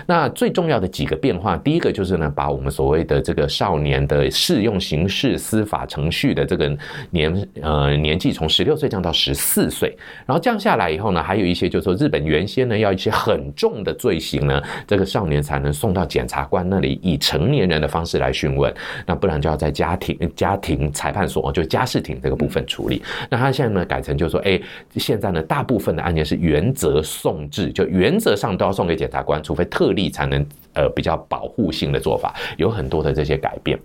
[0.06, 6.76] 那最重要的几个变化，第一个就是呢，把我们所谓的这个少年的适用刑事司法程序的这个
[7.12, 18.74] 年呃年纪从十六岁降到十四岁，然后降下来以后呢，还有一些就是说日本原先呢要一些很重的罪行呢，这个少年才能送到检察官那里以成年人的方式来讯问，
[19.06, 23.02] 那不然就要在家庭家庭裁判所就家事庭这个部分处理。
[23.30, 24.62] 那他现在呢改成就是说，哎，
[24.98, 30.46] 现在呢大部分的案件是原则送至，就原则上都要送给检察官，除非特例才能。
[30.76, 33.78] 呃，比较保护性的做法，有很多的这些改变。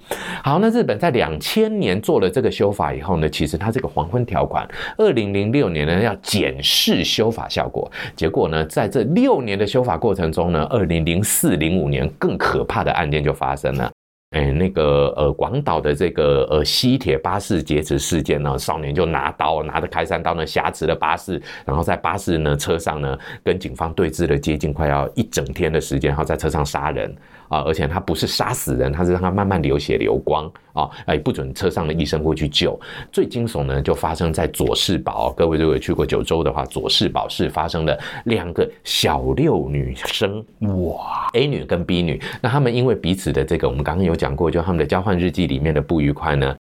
[0.43, 13.93] 好，那日本在两千年做了这个修法以后呢，其实它这个黄昏条款，二零零六年呢要检视修法效果，结果呢，在这六年的修法过程中呢，二零零四零五年更可怕的案件就发生了。
[14.31, 27.11] 哎，那个呃，广岛的这个呃西铁巴士劫持事件呢，少年就拿刀，拿着开山刀呢，挟持了巴士，然后在巴士呢车上呢，跟警方对峙了接近快要一整天的时间，然后在车上杀人。
[27.49, 30.89] 啊，而且他不是杀死人，他是让他慢慢流血流光啊！
[31.07, 32.79] 哎，不准车上的医生过去救。
[33.11, 35.33] 最惊悚呢，就发生在佐世保。
[35.33, 42.21] 各位如果有去过九州的话，佐世保市发生了两个小六女生，哇，A 女跟 B 女。
[42.41, 46.55] 那他们因为彼此的这个，我们刚刚有讲过，就他们的交换日记里面的不愉快呢。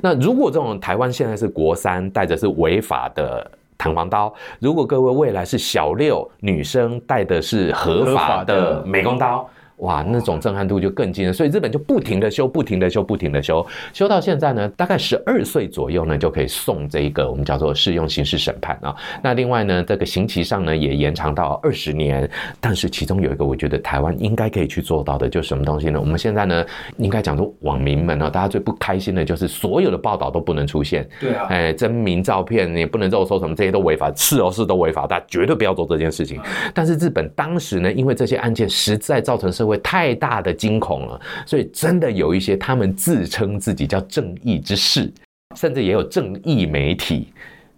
[0.00, 9.46] 那如果这种台湾现在是国三，带着是违法的弹簧刀；如果各位未来是小六女生，带的是合法的美工刀。
[9.80, 18.94] 哇，那种震撼度就更惊人，所以日本就不停的修，不停的修，不停的修，修到现在呢，大概十二岁左右呢，就可以送这一个我们叫做适用刑事审判啊。
[19.22, 22.30] 那另外呢，这个刑期上呢也延长到二十年。
[22.60, 25.98] 但是其中有一个我觉得台湾应该可以去做到的，就是什么东西呢？
[25.98, 26.62] 我们现在呢
[26.98, 31.08] 应该讲说网民们啊，大家最不开心的就是所有的报道都不能出现。
[31.18, 36.38] 对啊，哎，真名照片也不能肉搜什么，这些都违法，是哦，是都违法，大家绝对不要做这件事情。
[36.74, 39.69] 但是日本当时呢，因为这些案件实在造成社会。
[39.78, 45.12] 太大的惊恐了，所以真的有一些他们自称自己叫正义之士，
[45.56, 47.32] 甚至也有正义媒体，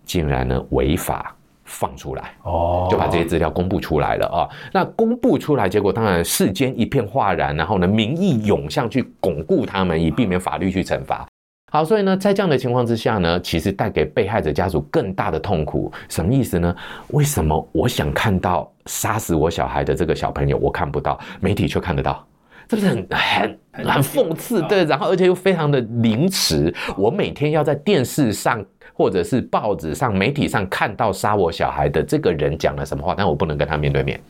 [0.05, 4.49] 竟然呢违法放出来哦，就把这些资料公布出来了啊。
[4.73, 11.27] 那公布出来，结果当然世间一片哗然，然后呢民意涌向去巩固他们，以避免法律去惩罚。
[11.73, 15.91] 好，所以呢，在这样的情况之下呢，其实带给被害者家属更大的痛苦。
[16.07, 16.77] 什么意思呢？
[17.09, 22.23] 为什么我想看到杀死我小孩的这个小朋友，我看不到，媒体却看得到？
[22.69, 24.63] 这不是很很很讽刺？
[24.63, 26.75] 对，然后而且又非常的凌迟。
[26.97, 28.65] 我每天要在电视上。
[28.95, 34.21] 或者是报纸上、媒体上看到杀我小孩的这个人讲了什么话，但我不能跟他面对面。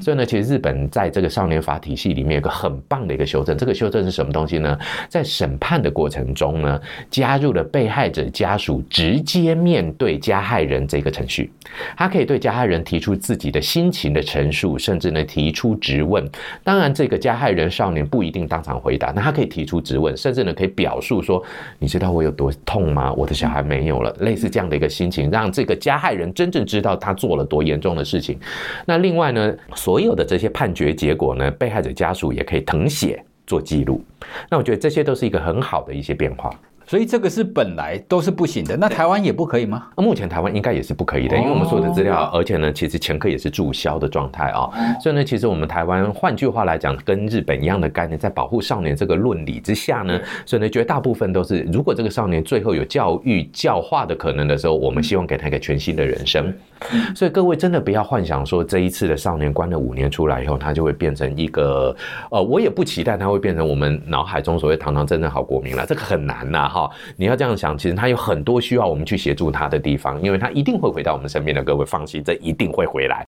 [0.00, 3.58] 所以呢，其实日本在这个少年法体系里面有个很棒的一个修正。
[3.58, 4.76] 这个修正是什么东西呢？
[5.08, 6.80] 在审判的过程中呢，
[7.10, 11.52] 加入了被害者家属直接面对加害人这个程序。
[11.94, 16.26] 他可以对加害人提出自己的心情的陈述，甚至呢提出质问。
[16.64, 21.42] 当然，这个加害人少年不一定当场回答，那他可以提出质问，甚至呢可以表述说
[21.80, 23.12] ：“你知道我有多痛吗？
[23.14, 28.38] 我的小孩没有了。”类似这样的一个心情，让这个加害人真正知道他做了多严重的事情。
[28.86, 34.00] 那另外呢，所有的这些判决结果呢，被害者家属也可以誊写做记录。
[34.48, 36.50] 那我觉得这些都是一个很好的一些变化。
[36.86, 39.88] 所以这个是本来都是不行的，那台湾也不可以吗？
[39.96, 44.70] 目前台湾应该也是不可以的，因为我们所有的资料，而且呢，其实前科也是注销的状态啊。
[45.00, 56.54] 所以呢，其实我们台湾，换句话来讲，跟日本一样的概念，在保护少年这个论理之下呢，所以呢，绝大部分都是，如果这个少年最后有教育教化的可能的时候，我们希望给他一个全新的人生。
[57.16, 61.96] 所以各位真的不要幻想说，这一次的少年关了五年出来以后，他就会变成一个，
[62.30, 66.70] 呃，我也不期待他会变成我们脑海中所谓堂堂正正好国民了，这个很难呐。
[66.76, 71.64] 哈，你要这样想，其实他有很多需要我们去协助他的地方，因为他一定会回到我们身边的。
[71.64, 73.24] 各位放心，这一定会回来。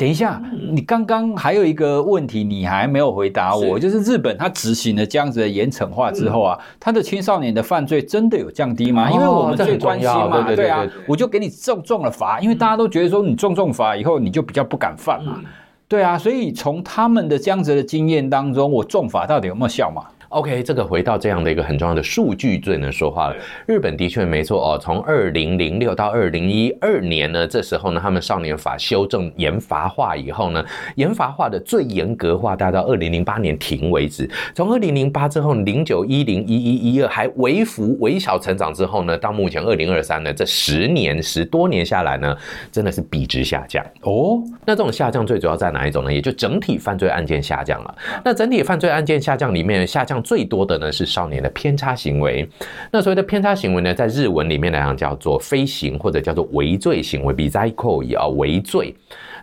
[0.00, 9.10] 等一下，你刚刚还有一个问题，你还没有回答我，就是日本他执行了这样子的严惩化之后啊，他的青少年的犯罪真的有降低吗？
[9.10, 15.38] 因为我们最关心嘛，对啊，我就给你重重了罚，因为大家都觉得说你重重罚以后你就比较不敢犯嘛，
[15.86, 23.36] 对啊，所以从他们的这样子的经验当中，我重罚到底有没有效嘛？OK，这个回到这样的一个很重要的数据最能说话了。
[23.66, 30.64] 日本的确没错哦，从二零零六到二零一二年呢，这时候呢，他们少年法修正严罚化以后呢，
[30.94, 34.28] 严罚化的最严格化，大概到二零零八年停为止。
[34.54, 42.34] 从二零零八之后，零九一零一一一二还微幅微小成长之后呢，到目前二零二三呢，这十年十多年下来呢，
[42.70, 44.42] 真的是笔直下降哦。
[44.64, 46.12] 那这种下降最主要在哪一种呢？
[46.12, 47.94] 也就整体犯罪案件下降了。
[48.24, 50.21] 那整体犯罪案件下降里面下降。
[50.22, 52.48] 最多的呢是少年的偏差行为。
[52.90, 58.94] 那所谓的偏差行为呢，在日文里面来讲叫做非行或者叫做违罪行为，比在扣也要违罪。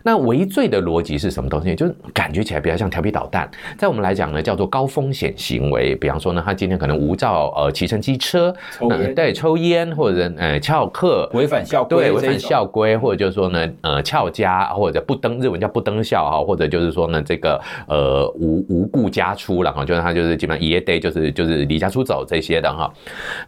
[0.02, 1.74] 那违罪的逻辑是什么东西？
[1.74, 5.94] 就是感觉起来比较像调皮捣蛋，在我们来讲呢，叫做高风险行为。
[5.96, 22.92] 比方说呢，他今天可能无照呃骑乘机车，抽烟、呃，对，抽烟或者呃翘课，违反校规，对，违反校规，或者就是说呢，呃翘家或者不登日文叫不登校哈，或者就是说呢，这个呃无无故家出了哈，就是他就是基本上一夜 day 就是就是离家出走这些的哈。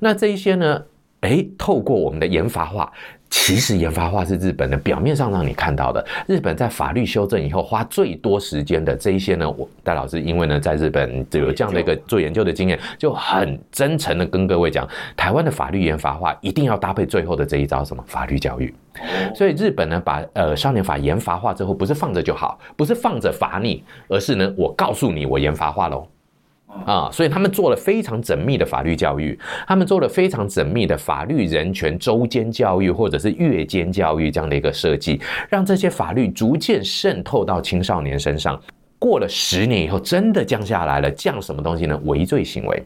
[0.01, 0.83] 那这一些呢，
[1.21, 2.93] 哎，透过我们的严罚化。
[3.33, 6.05] 其实研发化是日本的表面上让你看到的。
[6.29, 18.73] 日本在法律修正以后花最多时间的这一些呢，我戴老师因为呢在日本有这样的一个做研究的经验，就很真诚的跟各位讲，台湾的法律研发化一定要搭配最后的这一招什么法律教育。
[19.35, 26.07] 所以日本呢把呃少年法研发化之后，不是放着就好，不是放着罚你，而是呢我告诉你我研发化喽。
[26.87, 38.61] 啊，所以他们做了非常缜密的法律教育，他们做了非常缜密的法律人权周间教育，或者是月间教育这样的一个设计，让这些法律逐渐渗透到青少年身上。
[38.99, 42.01] 过了十年以后，真的降下来了，降什么东西呢？
[42.05, 42.83] 违罪行为。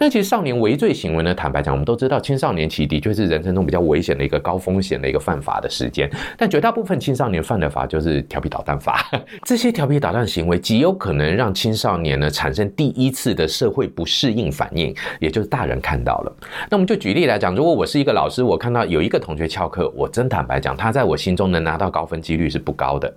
[0.00, 6.08] 那其实少年违罪行为呢，坦白讲，我们都知道，青少年期的确是人生中比较危险的一个高风险的一个犯法的时间。
[6.36, 9.10] 但绝大部分青少年犯的法就是调皮捣蛋法，
[9.44, 16.32] 这些调皮捣蛋行为极有可能让青少年呢产生第一次的社会不适应反应，也就是大人看到了。
[16.70, 23.12] 那我们就举例来讲，如果我是一个老师，我看到有一个同学翘课，我真坦白讲，他在我心中能拿到高分几率是不高的。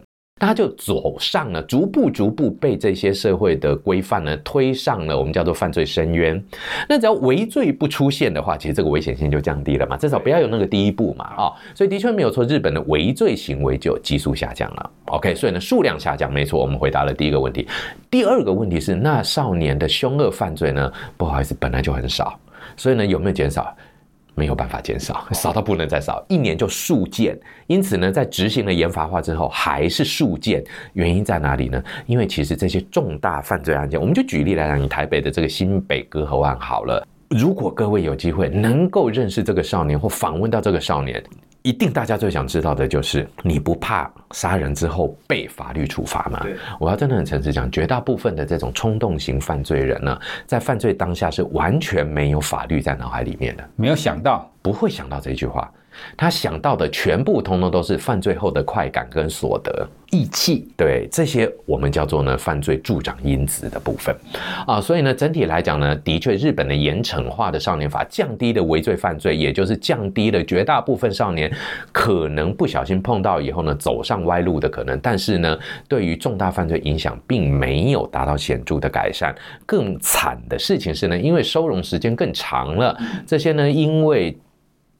[0.47, 6.43] 他就走上了，逐步逐步被这些社会的规范呢推上了我们叫做犯罪深渊。
[6.89, 14.89] 那只要违罪不出现的话，其实这个危险性就降低了嘛，至少不要有那个第一步嘛，啊，所以的确没有错，日本的违罪行为就急速下降了。
[15.06, 17.67] OK，所以呢数量下降没错，我们回答了第一个问题。
[18.10, 20.91] 第二个问题是，那少年的凶恶犯罪呢？
[21.17, 22.38] 不好意思，本来就很少，
[22.75, 23.75] 所以呢有没有减少？
[24.41, 27.39] 没有办法减少，少到不能再少，一年就数件。
[27.67, 30.63] 因此呢，在执行了严罚化之后，还是数件。
[30.93, 31.84] 原因在哪里呢？
[32.08, 37.08] 因为其实这些重大犯罪案件，我们就举例来讲，你台北的这个新北割喉案好了。
[37.30, 41.23] 如果各位有机会能够认识这个少年或访问到这个少年。
[41.63, 46.43] 一定大家最想知道的就是，你不怕杀人之后被法律处罚吗？
[46.80, 55.71] 我要真的很诚实讲，绝大部分的这种冲动型犯罪人呢，在犯罪当下是完全没有法律在脑海里面的，没有想到，不会想到这句话。
[56.17, 64.15] 他想到的全部通通都是犯罪后的快感跟所得、义气，对，这些我们叫做呢犯罪助长因子的部分
[64.65, 71.51] 啊，所以呢整体来讲呢，的确日本的严惩化的少年法降低了违罪犯罪，也就是降低了绝大部分少年
[71.91, 79.36] 可能不小心碰到以后呢走上歪路的可能，但是呢对于重大犯罪影响并没有达到显著的改善。
[79.65, 84.38] 更惨的事情是呢，因为收容时间更长了，这些呢因为。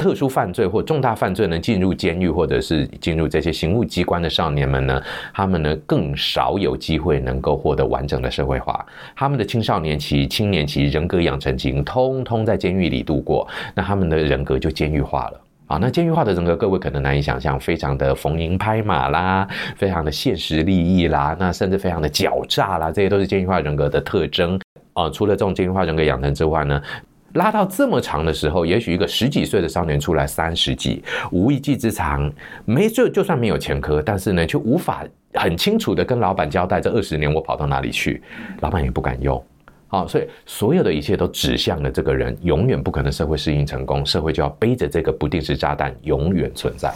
[0.02, 5.00] 特殊犯罪或重大犯罪呢，进入监狱或者是进入这些刑务机关的少年们呢，
[5.32, 8.84] 他们呢更少有机会能够获得完整的社会化。
[9.16, 15.78] 他们的青少年期、青年期、人格养成期，通通在监狱里度过，那他们的人格就监狱化了啊。
[15.80, 24.60] 那监狱化的人格，各位可能难以想象，非常的逢迎拍马啦，非常的现实利益啦，那甚至非常的狡诈啦，这些都是监狱化人格的特征
[24.94, 25.08] 啊。
[25.12, 26.82] 除了这种监狱化人格养成之外呢，
[27.34, 32.32] 拉到这么长的时候，也许一个十几岁的少年出来三十几，无一技之长，
[32.65, 38.22] 没就就算没有前科，但是呢，却无法很清楚的跟老板交代这二十年我跑到哪里去，
[38.60, 39.41] 老板也不敢用，
[39.88, 46.94] 好，所以所有的一切都指向了这个人永远不可能社会适应成功，社会就要背着这个不定时炸弹永远存在。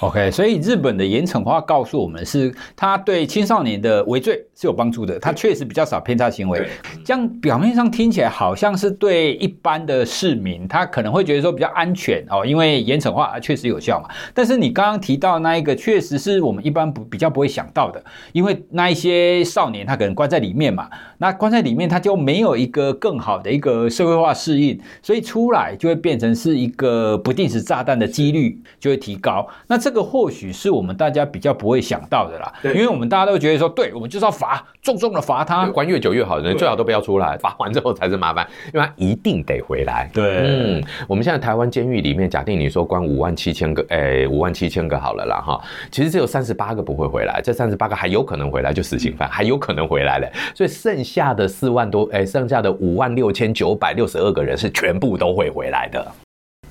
[0.00, 6.68] OK，所以日本的严惩化告诉我们是，他对青少年的违罪是有帮助的，他确实比较少偏差行为。
[7.04, 14.08] 这样表面上听起来好像是对一般的市民，他可能会觉得说比较安全哦，因为严惩化确实有效嘛。
[14.32, 20.88] 但是你刚刚提到那一个，确实是我们一般不比较不会想到的，因为那一些少年他可能关在里面嘛，
[21.18, 29.44] 那关在里面他就没有一个更好的一个社会化适应，所以出来就会变成是一个不定时炸弹的几率就会提高。
[29.68, 40.10] 那这个或许是我们大家比较不会想到的啦，对，因为我们大家都觉得说，对，我们就是要罚，重重的罚他，关越久越好，人最好都不要出来， 罚完之后才是麻烦，因为他一定得回来。
[40.12, 56.06] 对，嗯，我们现在台湾监狱里面，假定你说关五万七千个，哎，五万七千个好了啦哈，其实只有三十八个不会回来，这三十八个还有可能回来，就死刑犯还有可能回来的，所以剩下的四万多，哎，剩下的五万六千九百六十二个人是全部都会回来的。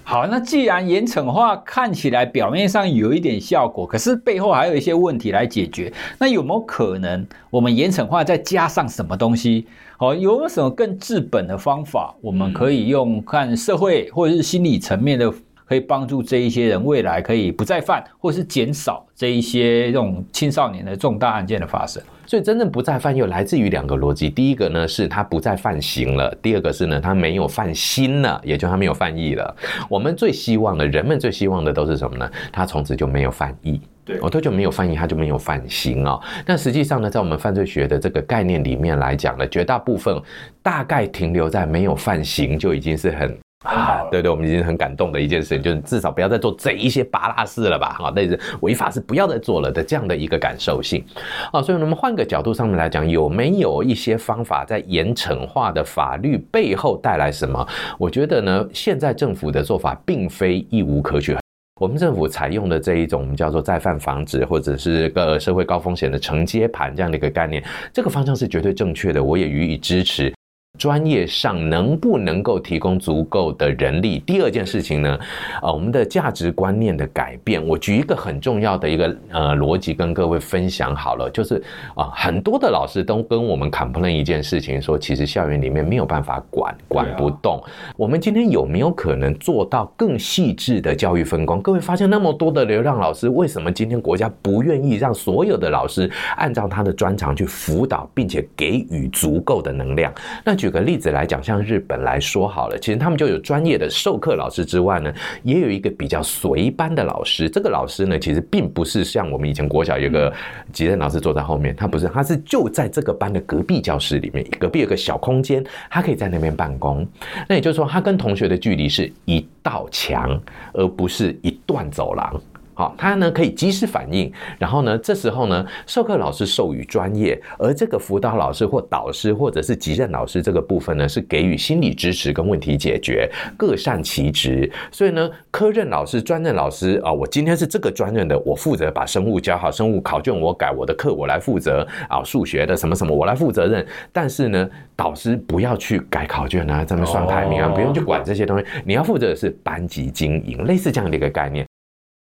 [0.09, 9.67] 好，那既然严惩化看起来表面上有一点效果，可是背后还有一些问题来解决，那有没有可能我们严惩化再加上什么东西？
[9.97, 12.15] 好，有没有什么更治本的方法？
[12.21, 15.29] 我们可以用看社会或者是心理层面的，
[15.67, 22.01] 可以帮助这一些人未来可以不再犯，或是减少这一些这种青少年的重大案件的发生。
[22.25, 29.55] 所以真正不再犯又来自于两个逻辑，第一个呢是他不再犯刑了，第二个是呢他没有犯心了，也就他没有犯意了。
[29.89, 32.29] 我们最希望的，人们最希望的都是什么呢？
[32.51, 36.21] 他从此就没有犯意，对，我多久没有犯意，他就没有犯行哦。
[36.45, 40.21] 但实际上呢，在我们犯罪学的这个概念里面来讲呢，绝大部分
[40.61, 43.37] 大概停留在没有犯刑就已经是很。
[43.65, 47.97] 啊，对对，我们已经很感动的一件事情，就是至少不要再做这一些芭乐事了吧？
[47.99, 51.03] 啊，那是违法是不要再做了的这样的一个感受性。
[51.51, 57.67] 啊，所以我们换个角度上面来讲，有没有一些方法在严惩化的法律背后带来什么？
[57.97, 61.35] 我觉得呢，现在政府的做法并非一无可取。
[61.79, 70.31] 我们政府采用的这一种我们叫做再犯防止或者是个社会高风险的承接盘这样的一个概念，这个方向是绝对正确的，我也予以支持。
[70.77, 74.19] 专业上能不能够提供足够的人力？
[74.19, 75.19] 第二件事情呢，
[75.61, 77.65] 呃，我们的价值观念的改变。
[77.65, 81.55] 我举一个很重要的一个呃逻辑跟各位分享好了，就是
[81.95, 87.61] 啊、呃，很多的老师都跟我们 complain 一件事情，说其实校园里面没有办法管，管不动。
[87.95, 91.61] 我们今天有没有可能做到更细致的教育分工？
[91.61, 100.13] 各位发现那么多的流浪老师，为什么今天国家不愿意让所有的老师按照他的专长去辅导，并且给予足够的能量？
[100.43, 105.13] 那举个例子来讲，像日本来说好了，其实他们就有专业的授课老师之外呢，
[105.43, 107.49] 也有一个比较随班的老师。
[107.49, 110.31] 这个老师呢，其实并不是像我们以前国小有个
[110.71, 117.07] 级任老师坐在后面，他不是，他是就在这个班的隔壁教室里面，隔壁有个小空间，他可以在那边办公。
[117.47, 120.39] 那也就是说，他跟同学的距离是一道墙，
[120.73, 122.41] 而不是一段走廊。
[122.77, 134.71] 好，他呢可以及时反应，然后呢，这时候呢，授课老师授予专业，而这个辅导老师或导师或者是级任老师这个部分呢，是给予心理支持跟问题解决，各善其职。
[134.91, 143.83] 所以呢，科任老师、专任老师啊，我今天是这个专任的，我负责把生物教好，生物考卷我改，我的课我来负责啊，数学的什么什么我来负责任。
[144.13, 151.65] 但是呢，导师不要去改考卷啊，这么算排名啊，不用去管这些东西，你要负责的是班级经营，类似这样的一个概念。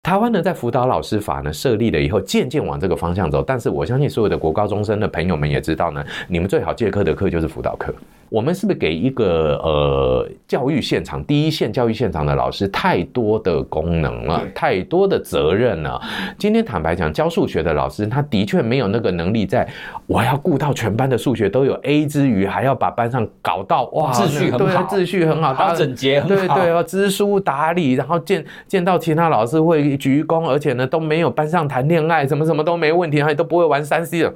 [0.03, 3.41] 台湾呢，在辅导老师法呢设立了以后，渐渐往这个方向走。
[3.41, 7.95] 但是我相信所有的国高中生的朋友们也知道呢，你们最好借课的课就是辅导课。
[8.27, 16.01] 我们是不是给一个呃教育现场第一线教育现场的老师太多的功能了，太多的责任了？
[16.37, 19.65] 今天坦白讲，教数学的老师他的确没有那个能力，在
[20.07, 34.33] 我要顾到全班的数学都有 A 之余，还要把班上搞到哇秩序很好，秩序很好，好整洁，对对哦，知书达理，然后见见到其他老师会鞠躬，而且呢都没有班上谈恋爱，什么什么都没问题，还都不会玩三 C 的，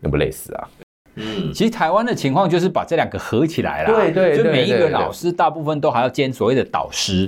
[0.00, 0.68] 那不累死啊？
[1.16, 3.94] 嗯，其实台湾的情况就是把这两个合起来了。
[3.94, 7.26] 对对，就每一个老师大部分都还要兼所谓的导师，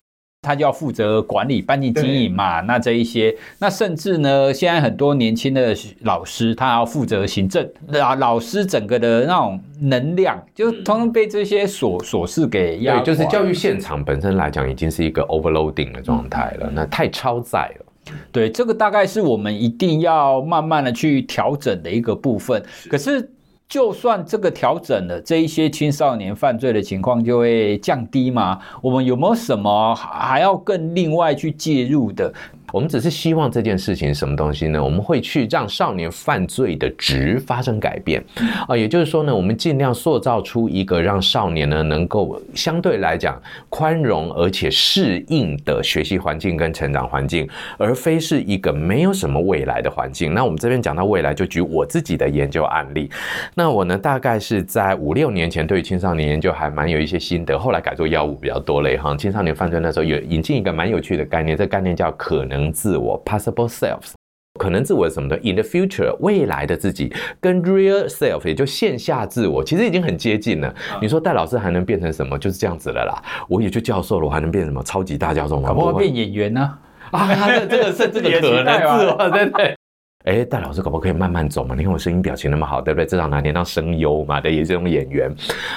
[0.48, 2.62] 他就要负责管理班级经营嘛。
[2.62, 7.68] 那这一些，那甚至呢，现在很多年轻的老师，他要负责行政。
[7.86, 12.96] 那老师整个的那种能量，就通通被这些琐琐事给压。
[13.00, 17.84] 对，就是教育现场本身来讲，已经是一个 overloading 的状态了，那太超载了。
[18.32, 22.62] 对，这个大概是我们一定要慢慢的去调整的一个部分。
[22.88, 23.30] 可是。
[23.68, 28.58] 就算这个调整了，这一些青少年犯罪的情况就会降低吗？
[28.80, 32.32] 我们有没有什么还要更另外去介入的？
[32.72, 34.82] 我们只是希望这件事情什么东西呢？
[34.82, 38.22] 我们会去让少年犯罪的值发生改变
[38.66, 43.40] 啊，也就是说呢，我们尽量塑造出一个让少年呢能够相对来讲
[43.70, 47.48] 宽容而且适应的学习环境跟成长环境，
[47.78, 50.34] 而非是一个没有什么未来的环境。
[50.34, 53.10] 那我们这边讲到未来，就举我自己的研究案例。
[53.54, 59.16] 那我呢，大概是在五六年前对青少年研究还蛮有一些心得，后来改做药物比较多了哈。
[59.16, 62.57] 青少年犯罪那时候有引进一个蛮有趣的概念，这个概念叫可能。
[62.58, 64.14] 可能自我 （possible selves），
[64.58, 70.74] 可能自我是什么的？In the future，未来的自己跟 real self，也就线下自我，其实已经很接近了。
[71.00, 72.36] 你说戴老师还能变成什么？
[72.36, 73.22] 就是这样子了啦。
[73.48, 74.82] 我也去教授了，我还能变什么？
[74.82, 75.68] 超级大教授吗？
[75.68, 76.76] 可不可以变演员呢？
[77.12, 79.77] 啊，这这个是 这个可能自我，对不对。
[80.24, 81.74] 哎，戴老师可不可以慢慢走嘛？
[81.74, 83.06] 你看我声音表情那么好，对不对？
[83.06, 85.32] 至少拿得到声优嘛，对，也是这种演员。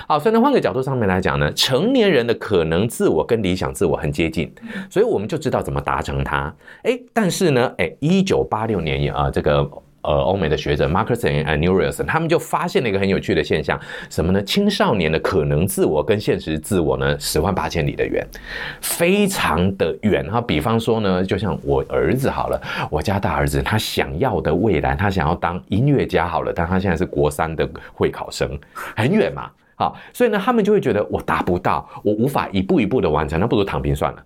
[0.08, 4.54] 好，所以呢，换个角度上面来讲呢，成年人的可能自我跟理想自我很接近，
[4.90, 6.54] 所以我们就知道怎么达成它。
[6.84, 9.70] 哎，但是呢，哎，一九八六年啊，这个。
[10.04, 13.80] 呃欧美的学者 Markuson and Newryson 他们就发现了一个很有趣的现象，
[14.10, 14.42] 什么呢？
[14.44, 18.26] 青少年的可能自我跟现实自我呢，十万八千里的远，
[18.82, 20.30] 非常的远。
[20.32, 28.50] 哈，比方说呢，就像我儿子好了，我家大儿子他想要的未来，他想要当音乐家好了，但他现在是国三的会考生，
[28.96, 29.50] 很远嘛。
[29.76, 34.24] 好，所以呢，他们就会觉得我达不到，我无法一步一步的完成，那不如躺平算了。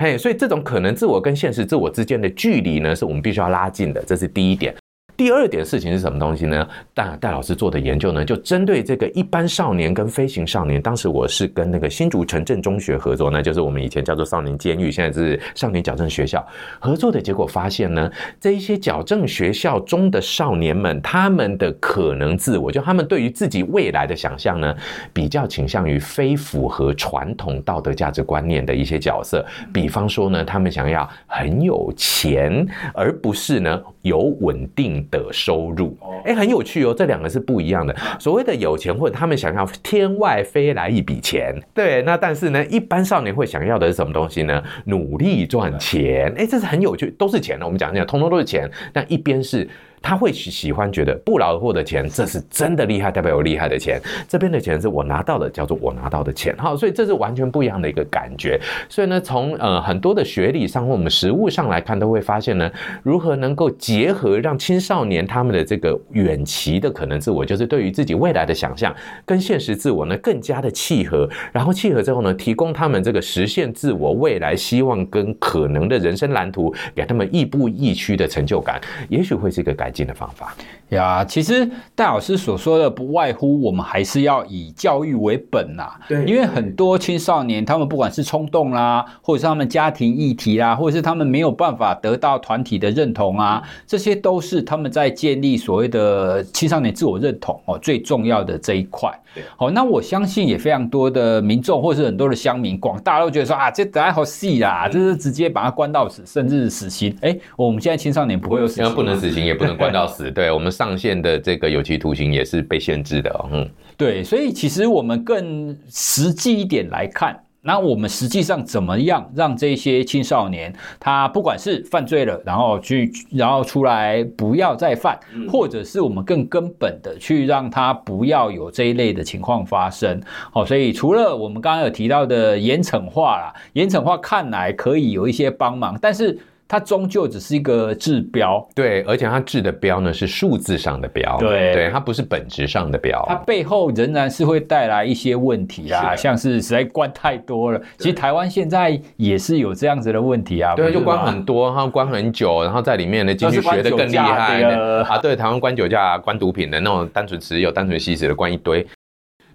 [0.00, 4.74] 嘿，所以这种可能自我跟现实自我之间的距离呢，是我们必须要拉近的，这是第一点。
[5.16, 6.66] 第二点事情是什么东西呢？
[6.92, 10.82] 戴戴老师做的研究呢，就针对这个一般少年跟飞行少年。
[10.82, 16.44] 当时我是跟那个新竹城镇中学合作，那就是我们以前叫做少年监狱，现在是少年矫正学校
[16.80, 18.10] 合作的结果发现呢，
[18.40, 24.76] 这一些矫正学校中的少年们，他们的可能自我，就他们对于自己未来的想象呢，
[25.12, 29.44] 比较倾向于非符合传统道德价值观念的一些角色。
[29.72, 37.94] 比方说呢，他们想要很有钱，而不是呢有稳定的收入，哎，很有趣哦，这两个是不一样的。
[38.18, 44.62] 所谓的有钱，或者他们想要天外飞来一笔钱，对，那但是呢，一般少年会想要的是什么东西呢？
[44.84, 47.64] 努力赚钱，哎，这是很有趣，都是钱的。
[47.64, 49.68] 我们讲讲，通通都是钱，但一边是。
[50.04, 53.98] 他会喜喜欢觉得不劳而获的钱，这是真的厉害，代表有厉害的钱。
[54.28, 56.54] 这边的钱是我拿到的，叫做我拿到的钱。
[56.58, 58.60] 好，所以这是完全不一样的一个感觉。
[58.86, 62.70] 所以呢，从呃很多的学理上或我们实务上来看，都会发现呢，
[63.02, 68.94] 如何能够结合让青少年他们的这个远期的可能自我，就是对于自己未来的想象，
[69.24, 71.26] 跟现实自我呢更加的契合。
[71.50, 78.78] 然后契合之后呢，提供他们这个实现自我未来希望跟可能的人生蓝图，给他们亦步亦趋的成就感，
[79.08, 80.54] 也许会是一个改进的方法
[80.90, 86.00] 呀，其实戴老师所说的不外乎我们还是要以教育为本呐、啊。
[86.08, 99.10] 对，因为很多青少年他们不管是冲动啦，或者是他们家庭议题啦，或者是他们没有办法得到团体的认同啊，这些都是他们在建立所谓的青少年自我认同哦最重要的这一块。
[99.56, 107.16] 好，那我相信也非常多的民众或者是很多的乡民，广大都觉得说啊，这还好细啦，这是直接把他关到死，甚至死刑。
[107.20, 110.30] 哎，我们现在青少年不会有死刑，不能死刑，也不能关到死。
[110.30, 113.46] 对，我们上限的这个有期徒刑也是被限制的。
[113.52, 117.38] 嗯，对，所以其实我们更实际一点来看。
[117.66, 120.70] 那我们实际上怎么样让这些青少年，
[121.00, 125.18] 他不管是犯罪了，然后去，然后出来不要再犯，
[125.48, 130.20] 或者是我们更根本的去让他不要有这一类的情况发生。
[130.52, 136.38] 好，所以除了我们刚刚有提到的严惩化啦，严惩化看来可以有一些帮忙，但是。
[136.74, 147.80] 它终究只是一个治标，对，而且它治的标呢是数字上的标，对，对，它不是本质上的标，它背后仍然是会带来一些问题啊，像是实在关太多了。
[147.96, 155.04] 其实台湾现在也是有这样子的问题啊，对，就关很多，然后关很久，然后在里面呢进去学的更厉害的。
[155.04, 158.84] 啊，对，台湾关酒驾、关毒品的那种单纯持有、单纯吸食的关一堆，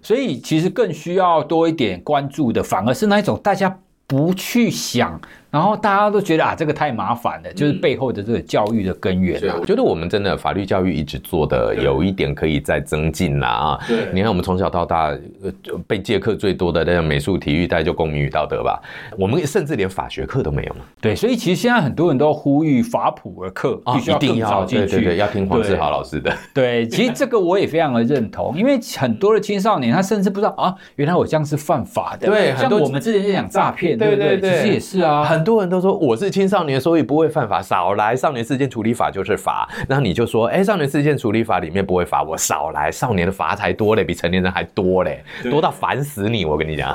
[0.00, 5.20] 所以其实更需要多一点关注的，反而是那一种大家不去想。
[5.50, 9.56] 然后大家都觉得啊，这个太麻烦了，就是背后的这个教育的根源啊。
[9.60, 13.80] 我觉得我们真的法律教育一直做的有一点可以再增进啦啊。
[13.88, 15.08] 对，你看我们从小到大，
[15.42, 15.52] 呃，
[15.86, 18.80] 被借课最多的那美术、体育，大概就公民与道德吧。
[19.18, 20.80] 我们甚至连法学课都没有嘛。
[21.00, 26.32] 对，所以其实现在很多人都呼吁法普的课必须要更早进去，对对对，要听黄志豪老师的。
[26.54, 32.28] 对，其实这个我也非常的认同，因为很多的青少年他甚至不知道啊，原来我这样是犯法的。
[32.28, 36.20] 对，像我们之前在讲诈骗，对对对，其实也是啊，很多人都说我。
[36.20, 37.62] 是青少年，所以不会犯法。
[37.62, 39.66] 少来，少年事件处理法就是罚。
[39.88, 42.36] 那你就说，哎、欸，少年事件处理法里面不会罚我。
[42.36, 46.44] 少来，少年的罚才多嘞，比成年人还多嘞，多到烦死你！
[46.44, 46.94] 我跟你讲。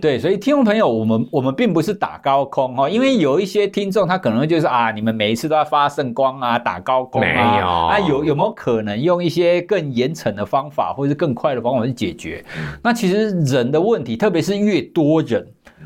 [0.00, 12.44] 对，所以听众朋友，我们我们并不是打高空哦，因为有一些听众他可能就是啊，你们每一次都要发圣光啊，打高空啊，没有啊，有有没有可能用一些更严惩的方法，或者是更快的方法去解决？
[12.56, 15.44] 嗯、那其实人的问题，特别是越多人。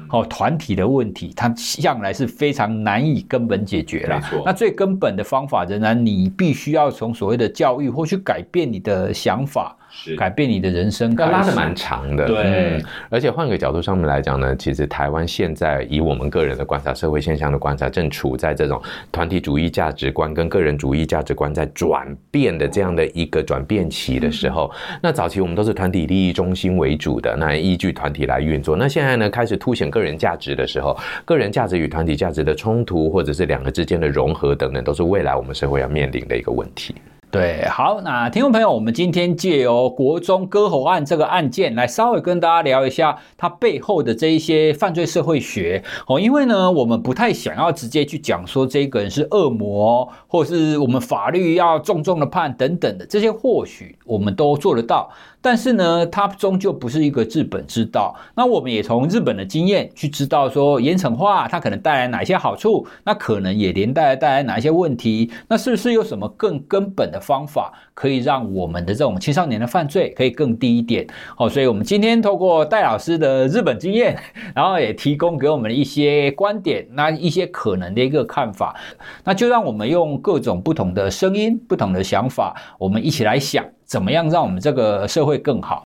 [0.09, 4.21] 好，团体的问题，它向来是非常难以根本解决了。
[4.45, 9.77] 那最根本的方法，仍然你必须要从所谓的教育，或去改变你的想法。
[9.97, 12.27] 是改变你的人生，要拉的蛮长的。
[12.27, 18.81] 对、嗯，而且换个角度上面来讲呢，其实台湾现在以我们个人的观察，社会现象的观察，正处在这种
[19.11, 24.71] 团体主义价值观跟个人主义价值观在转变的这样的一个转变期的时候。
[24.91, 28.77] 嗯、那早期我们都是团体利益中心为主的，那依据团体来运作。
[28.77, 30.95] 那现在呢，开始凸显个人价值的时候，
[31.25, 36.95] 个人价值与团体价值的冲突，或者是两个之间的融合等等，都是未来我们社会要面临的一个问题。
[37.29, 46.19] 对，好，那听众朋友，我们今天借由国中割喉案这个案件，来稍微跟大家聊一下它背后的这一些犯罪社会学哦。
[46.19, 55.11] 因为呢，我们不太想要直接去讲说这个人是恶魔，或是我们法律要重重的判等等的这些，或许我们都做得到。
[55.41, 58.15] 但是呢，它终究不是一个治本之道。
[58.35, 65.31] 那我们也从日本的经验去知道说，严惩化它可能带来哪些好处，那可能也连带带来哪一些问题。
[65.49, 71.07] 那是不是有什么更根本的方法，可以让我们的这种青少年的犯罪可以更低一点？
[71.37, 74.19] 哦，所以我们今天透过戴老师的日本经验，
[74.55, 78.75] 然后也提供给我们一些观点，那一些可能的一个看法。
[79.23, 83.65] 那就让我们用各种不同的声音、不同的想法，我们一起来想。
[83.87, 85.83] 怎么样让我们这个社会更好？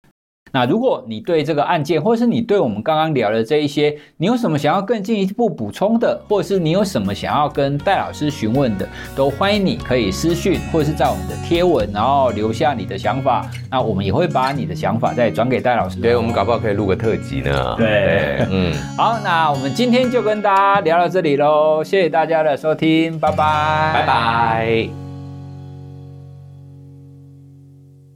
[0.52, 13.44] 那如果你对这个案件，或者是你对我们刚刚聊的这一些，你有什么想要更进一步补充的，或者是你有什么想要跟戴老师询问的，都欢迎你可以私讯，或者是在我们的贴文，然后留下你的想法。
[13.70, 16.00] 那我们也会把你的想法再转给戴老师。
[16.00, 17.74] 对，我们搞不好可以录个特辑呢。
[17.76, 25.05] 对，对嗯，好，那我们今天就跟大家聊到这里喽，谢谢大家的收听，拜拜，拜拜。